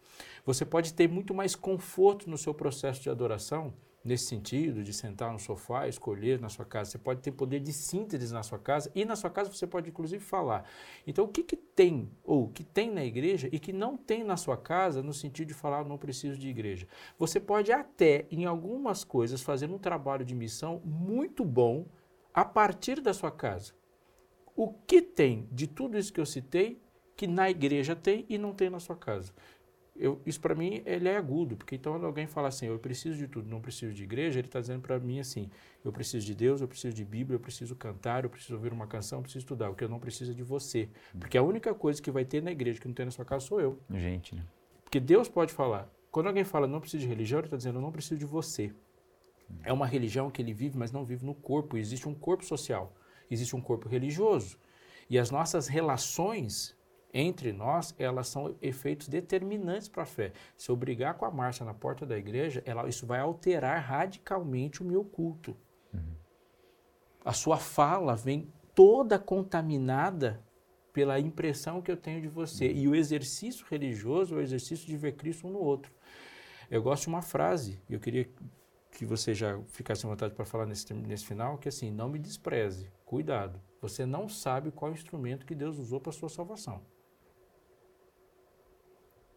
Você 0.45 0.65
pode 0.65 0.93
ter 0.93 1.07
muito 1.07 1.33
mais 1.33 1.55
conforto 1.55 2.29
no 2.29 2.37
seu 2.37 2.53
processo 2.53 3.01
de 3.01 3.09
adoração, 3.09 3.73
nesse 4.05 4.25
sentido, 4.25 4.83
de 4.83 4.93
sentar 4.93 5.33
no 5.33 5.39
sofá, 5.39 5.87
escolher 5.87 6.39
na 6.39 6.47
sua 6.47 6.63
casa. 6.63 6.91
Você 6.91 6.97
pode 6.99 7.21
ter 7.21 7.31
poder 7.31 7.59
de 7.59 7.73
síntese 7.73 8.31
na 8.31 8.43
sua 8.43 8.59
casa 8.59 8.91
e 8.93 9.03
na 9.03 9.15
sua 9.15 9.31
casa 9.31 9.51
você 9.51 9.65
pode 9.65 9.89
inclusive 9.89 10.23
falar. 10.23 10.63
Então, 11.07 11.25
o 11.25 11.27
que, 11.27 11.41
que 11.41 11.55
tem, 11.55 12.11
ou 12.23 12.47
que 12.49 12.63
tem 12.63 12.91
na 12.91 13.03
igreja 13.03 13.49
e 13.51 13.57
que 13.57 13.73
não 13.73 13.97
tem 13.97 14.23
na 14.23 14.37
sua 14.37 14.55
casa, 14.55 15.01
no 15.01 15.13
sentido 15.13 15.47
de 15.47 15.53
falar, 15.55 15.83
não 15.83 15.97
preciso 15.97 16.37
de 16.37 16.47
igreja? 16.47 16.87
Você 17.17 17.39
pode 17.39 17.71
até, 17.71 18.27
em 18.29 18.45
algumas 18.45 19.03
coisas, 19.03 19.41
fazer 19.41 19.71
um 19.71 19.79
trabalho 19.79 20.23
de 20.23 20.35
missão 20.35 20.79
muito 20.85 21.43
bom 21.43 21.87
a 22.31 22.45
partir 22.45 23.01
da 23.01 23.13
sua 23.13 23.31
casa. 23.31 23.73
O 24.55 24.71
que 24.71 25.01
tem 25.01 25.49
de 25.51 25.65
tudo 25.65 25.97
isso 25.97 26.13
que 26.13 26.21
eu 26.21 26.25
citei 26.25 26.79
que 27.17 27.27
na 27.27 27.49
igreja 27.49 27.95
tem 27.95 28.25
e 28.29 28.37
não 28.37 28.53
tem 28.53 28.69
na 28.69 28.79
sua 28.79 28.95
casa? 28.95 29.33
Eu, 29.97 30.21
isso 30.25 30.41
para 30.41 30.53
mim 30.53 30.81
ele 30.85 31.07
é 31.07 31.15
agudo, 31.15 31.55
porque 31.55 31.75
então 31.75 31.93
quando 31.93 32.05
alguém 32.05 32.27
fala 32.27 32.49
assim, 32.49 32.65
eu 32.65 32.77
preciso 32.77 33.17
de 33.17 33.29
tudo, 33.29 33.49
não 33.49 33.61
preciso 33.61 33.93
de 33.93 34.03
igreja, 34.03 34.39
ele 34.39 34.47
está 34.47 34.59
dizendo 34.59 34.81
para 34.81 34.99
mim 34.99 35.21
assim, 35.21 35.49
eu 35.85 35.91
preciso 35.91 36.25
de 36.25 36.35
Deus, 36.35 36.59
eu 36.59 36.67
preciso 36.67 36.93
de 36.93 37.05
Bíblia, 37.05 37.35
eu 37.35 37.39
preciso 37.39 37.75
cantar, 37.77 38.25
eu 38.25 38.29
preciso 38.29 38.55
ouvir 38.55 38.73
uma 38.73 38.87
canção, 38.87 39.19
eu 39.19 39.23
preciso 39.23 39.43
estudar, 39.43 39.69
o 39.69 39.75
que 39.75 39.85
eu 39.85 39.89
não 39.89 39.97
preciso 39.97 40.31
é 40.31 40.33
de 40.33 40.43
você. 40.43 40.89
Porque 41.17 41.37
a 41.37 41.41
única 41.41 41.73
coisa 41.73 42.01
que 42.01 42.11
vai 42.11 42.25
ter 42.25 42.43
na 42.43 42.51
igreja 42.51 42.79
que 42.79 42.87
não 42.87 42.93
tem 42.93 43.05
na 43.05 43.11
sua 43.11 43.23
casa 43.23 43.45
sou 43.45 43.61
eu. 43.61 43.79
Gente, 43.89 44.35
né? 44.35 44.43
Porque 44.83 44.99
Deus 44.99 45.29
pode 45.29 45.53
falar. 45.53 45.89
Quando 46.11 46.27
alguém 46.27 46.43
fala 46.43 46.67
não 46.67 46.81
preciso 46.81 47.01
de 47.01 47.07
religião, 47.07 47.39
ele 47.39 47.47
está 47.47 47.55
dizendo 47.57 47.77
eu 47.77 47.81
não 47.81 47.91
preciso 47.91 48.17
de 48.17 48.25
você. 48.25 48.73
É 49.63 49.71
uma 49.71 49.87
religião 49.87 50.29
que 50.29 50.41
ele 50.41 50.53
vive, 50.53 50.77
mas 50.77 50.91
não 50.91 51.05
vive 51.05 51.25
no 51.25 51.33
corpo. 51.33 51.77
Existe 51.77 52.07
um 52.07 52.13
corpo 52.13 52.43
social, 52.43 52.93
existe 53.31 53.55
um 53.55 53.61
corpo 53.61 53.87
religioso. 53.87 54.57
E 55.09 55.17
as 55.17 55.31
nossas 55.31 55.67
relações 55.67 56.74
entre 57.17 57.53
nós, 57.53 57.95
elas 57.97 58.27
são 58.27 58.57
efeitos 58.61 59.07
determinantes 59.07 59.87
para 59.87 60.03
a 60.03 60.05
fé. 60.05 60.33
Se 60.57 60.69
eu 60.69 60.75
brigar 60.75 61.13
com 61.13 61.23
a 61.23 61.31
Márcia 61.31 61.65
na 61.65 61.73
porta 61.73 62.05
da 62.05 62.17
igreja, 62.17 62.61
ela, 62.65 62.89
isso 62.89 63.05
vai 63.05 63.21
alterar 63.21 63.79
radicalmente 63.79 64.83
o 64.83 64.85
meu 64.85 65.01
culto. 65.01 65.55
A 67.23 67.31
sua 67.31 67.55
fala 67.55 68.17
vem 68.17 68.51
toda 68.75 69.17
contaminada 69.17 70.43
pela 70.91 71.17
impressão 71.17 71.81
que 71.81 71.89
eu 71.89 71.95
tenho 71.95 72.21
de 72.21 72.27
você. 72.27 72.69
E 72.69 72.85
o 72.85 72.93
exercício 72.93 73.65
religioso 73.69 74.35
é 74.35 74.39
o 74.39 74.41
exercício 74.41 74.85
de 74.85 74.97
ver 74.97 75.13
Cristo 75.13 75.47
um 75.47 75.51
no 75.51 75.59
outro. 75.59 75.93
Eu 76.69 76.83
gosto 76.83 77.03
de 77.03 77.09
uma 77.09 77.21
frase, 77.21 77.81
e 77.89 77.93
eu 77.93 77.99
queria 77.99 78.29
que 78.91 79.05
você 79.05 79.33
já 79.33 79.57
ficasse 79.67 80.05
à 80.05 80.09
vontade 80.09 80.33
para 80.33 80.43
falar 80.43 80.65
nesse, 80.65 80.93
nesse 80.93 81.25
final, 81.25 81.57
que 81.57 81.67
é 81.67 81.69
assim, 81.69 81.91
não 81.91 82.09
me 82.09 82.19
despreze, 82.19 82.91
cuidado. 83.05 83.61
Você 83.81 84.05
não 84.05 84.27
sabe 84.27 84.69
qual 84.69 84.91
instrumento 84.91 85.45
que 85.45 85.55
Deus 85.55 85.77
usou 85.77 86.01
para 86.01 86.09
a 86.09 86.13
sua 86.13 86.29
salvação. 86.29 86.81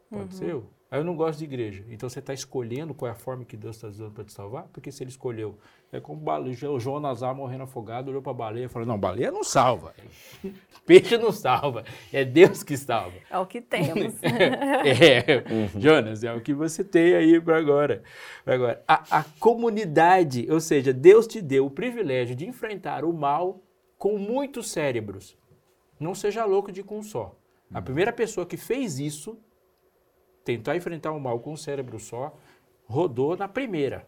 Pode 0.09 0.33
ser 0.35 0.49
eu. 0.49 0.65
Aí 0.91 0.99
eu 0.99 1.03
não 1.03 1.15
gosto 1.15 1.37
de 1.37 1.45
igreja. 1.45 1.85
Então 1.87 2.09
você 2.09 2.17
está 2.17 2.33
escolhendo 2.33 2.95
qual 2.95 3.07
é 3.09 3.11
a 3.11 3.15
forma 3.15 3.45
que 3.45 3.55
Deus 3.55 3.75
está 3.75 3.87
usando 3.89 4.11
para 4.11 4.23
te 4.23 4.33
salvar? 4.33 4.63
Porque 4.73 4.91
se 4.91 5.03
ele 5.03 5.11
escolheu, 5.11 5.55
é 5.91 5.99
como 5.99 6.19
bale- 6.19 6.49
o 6.65 6.79
Jonas 6.79 7.21
lá 7.21 7.31
morrendo 7.31 7.61
afogado, 7.65 8.09
olhou 8.09 8.23
para 8.23 8.31
a 8.31 8.35
baleia 8.35 8.65
e 8.65 8.67
falou: 8.67 8.87
Não, 8.87 8.97
baleia 8.97 9.29
não 9.31 9.43
salva. 9.43 9.93
Peixe 10.87 11.15
não 11.15 11.31
salva. 11.31 11.83
É 12.11 12.25
Deus 12.25 12.63
que 12.63 12.75
salva. 12.75 13.15
É 13.29 13.37
o 13.37 13.45
que 13.45 13.61
temos. 13.61 14.15
É, 14.83 15.43
Jonas, 15.79 16.23
é 16.23 16.33
o 16.33 16.41
que 16.41 16.55
você 16.55 16.83
tem 16.83 17.13
aí 17.13 17.39
para 17.39 17.57
agora. 17.57 18.01
Pra 18.43 18.55
agora. 18.55 18.83
A, 18.87 19.19
a 19.19 19.23
comunidade, 19.39 20.47
ou 20.49 20.59
seja, 20.59 20.91
Deus 20.91 21.27
te 21.27 21.39
deu 21.39 21.67
o 21.67 21.69
privilégio 21.71 22.35
de 22.35 22.47
enfrentar 22.47 23.05
o 23.05 23.13
mal 23.13 23.61
com 23.97 24.17
muitos 24.17 24.71
cérebros. 24.71 25.37
Não 25.99 26.15
seja 26.15 26.45
louco 26.45 26.71
de 26.71 26.81
com 26.81 26.97
um 26.97 27.03
só. 27.03 27.35
A 27.71 27.79
primeira 27.81 28.11
pessoa 28.11 28.45
que 28.45 28.57
fez 28.57 28.97
isso, 28.97 29.37
tentar 30.49 30.75
enfrentar 30.75 31.11
o 31.11 31.19
mal 31.19 31.39
com 31.39 31.53
um 31.53 31.57
cérebro 31.57 31.99
só, 31.99 32.35
rodou 32.87 33.37
na 33.37 33.47
primeira. 33.47 34.03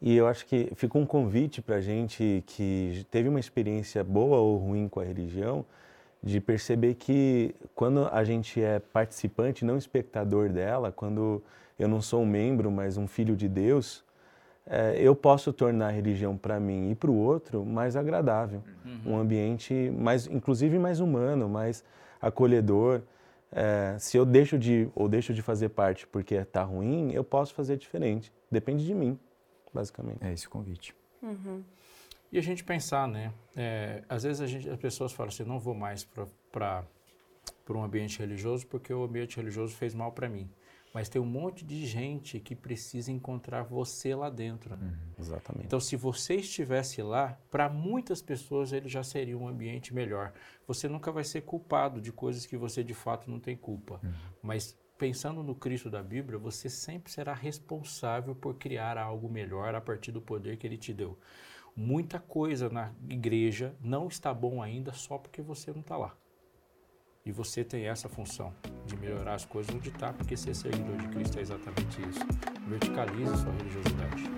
E 0.00 0.16
eu 0.16 0.26
acho 0.26 0.46
que 0.46 0.72
fica 0.74 0.96
um 0.96 1.04
convite 1.04 1.60
para 1.60 1.78
gente 1.78 2.42
que 2.46 3.06
teve 3.10 3.28
uma 3.28 3.38
experiência 3.38 4.02
boa 4.02 4.38
ou 4.38 4.56
ruim 4.56 4.88
com 4.88 4.98
a 4.98 5.04
religião, 5.04 5.64
de 6.22 6.40
perceber 6.40 6.94
que 6.94 7.54
quando 7.74 8.08
a 8.10 8.24
gente 8.24 8.62
é 8.62 8.78
participante, 8.78 9.62
não 9.62 9.76
espectador 9.76 10.48
dela, 10.48 10.90
quando 10.90 11.42
eu 11.78 11.86
não 11.86 12.00
sou 12.00 12.22
um 12.22 12.26
membro, 12.26 12.70
mas 12.70 12.96
um 12.96 13.06
filho 13.06 13.36
de 13.36 13.48
Deus, 13.48 14.02
eh, 14.66 14.94
eu 14.96 15.14
posso 15.14 15.52
tornar 15.52 15.88
a 15.88 15.90
religião 15.90 16.36
para 16.36 16.58
mim 16.58 16.90
e 16.90 16.94
para 16.94 17.10
o 17.10 17.16
outro 17.16 17.64
mais 17.64 17.94
agradável, 17.94 18.62
um 19.04 19.18
ambiente 19.18 19.92
mais, 19.98 20.26
inclusive 20.26 20.78
mais 20.78 20.98
humano, 20.98 21.46
mais 21.48 21.84
acolhedor. 22.22 23.02
Eh, 23.52 23.96
se 23.98 24.16
eu 24.16 24.24
deixo 24.24 24.58
de 24.58 24.88
ou 24.94 25.08
deixo 25.08 25.34
de 25.34 25.42
fazer 25.42 25.68
parte 25.68 26.06
porque 26.06 26.34
está 26.34 26.62
ruim, 26.62 27.12
eu 27.12 27.22
posso 27.22 27.54
fazer 27.54 27.76
diferente. 27.76 28.32
Depende 28.50 28.84
de 28.84 28.94
mim 28.94 29.18
basicamente. 29.72 30.24
É 30.24 30.32
esse 30.32 30.46
o 30.46 30.50
convite. 30.50 30.94
E 32.30 32.38
a 32.38 32.42
gente 32.42 32.64
pensar, 32.64 33.06
né? 33.06 33.32
é, 33.54 34.02
às 34.08 34.22
vezes 34.22 34.40
a 34.40 34.46
gente, 34.46 34.68
as 34.68 34.78
pessoas 34.78 35.12
falam 35.12 35.28
assim, 35.28 35.44
não 35.44 35.58
vou 35.58 35.74
mais 35.74 36.04
para 36.50 36.84
um 37.70 37.82
ambiente 37.82 38.18
religioso 38.18 38.66
porque 38.66 38.92
o 38.92 39.04
ambiente 39.04 39.36
religioso 39.36 39.74
fez 39.74 39.94
mal 39.94 40.12
para 40.12 40.28
mim. 40.28 40.48
Mas 40.92 41.08
tem 41.08 41.20
um 41.20 41.26
monte 41.26 41.64
de 41.64 41.86
gente 41.86 42.38
que 42.38 42.54
precisa 42.54 43.10
encontrar 43.10 43.62
você 43.62 44.14
lá 44.14 44.28
dentro. 44.28 44.78
Exatamente. 45.18 45.66
Então, 45.66 45.80
se 45.80 45.96
você 45.96 46.36
estivesse 46.36 47.02
lá, 47.02 47.38
para 47.50 47.68
muitas 47.68 48.20
pessoas 48.20 48.72
ele 48.72 48.88
já 48.88 49.02
seria 49.02 49.36
um 49.36 49.48
ambiente 49.48 49.94
melhor. 49.94 50.32
Você 50.66 50.88
nunca 50.88 51.10
vai 51.10 51.24
ser 51.24 51.42
culpado 51.42 52.00
de 52.00 52.12
coisas 52.12 52.44
que 52.44 52.56
você 52.56 52.84
de 52.84 52.94
fato 52.94 53.30
não 53.30 53.40
tem 53.40 53.56
culpa. 53.56 54.00
Mas 54.42 54.78
pensando 54.98 55.42
no 55.42 55.54
Cristo 55.54 55.90
da 55.90 56.02
Bíblia, 56.02 56.38
você 56.38 56.68
sempre 56.68 57.10
será 57.10 57.34
responsável 57.34 58.34
por 58.34 58.54
criar 58.54 58.96
algo 58.98 59.28
melhor 59.28 59.74
a 59.74 59.80
partir 59.80 60.12
do 60.12 60.20
poder 60.20 60.56
que 60.56 60.66
ele 60.66 60.76
te 60.76 60.92
deu. 60.92 61.18
Muita 61.74 62.20
coisa 62.20 62.68
na 62.68 62.92
igreja 63.08 63.74
não 63.80 64.06
está 64.06 64.32
bom 64.32 64.62
ainda 64.62 64.92
só 64.92 65.16
porque 65.16 65.40
você 65.40 65.72
não 65.72 65.80
está 65.80 65.96
lá. 65.96 66.14
E 67.24 67.30
você 67.30 67.62
tem 67.62 67.86
essa 67.86 68.08
função 68.08 68.52
de 68.84 68.96
melhorar 68.96 69.34
as 69.34 69.44
coisas 69.44 69.72
onde 69.72 69.90
está, 69.90 70.12
porque 70.12 70.36
ser 70.36 70.56
seguidor 70.56 70.96
de 70.96 71.06
Cristo 71.08 71.38
é 71.38 71.42
exatamente 71.42 72.02
isso. 72.02 72.18
Verticalize 72.66 73.36
sua 73.36 73.52
religiosidade. 73.52 74.28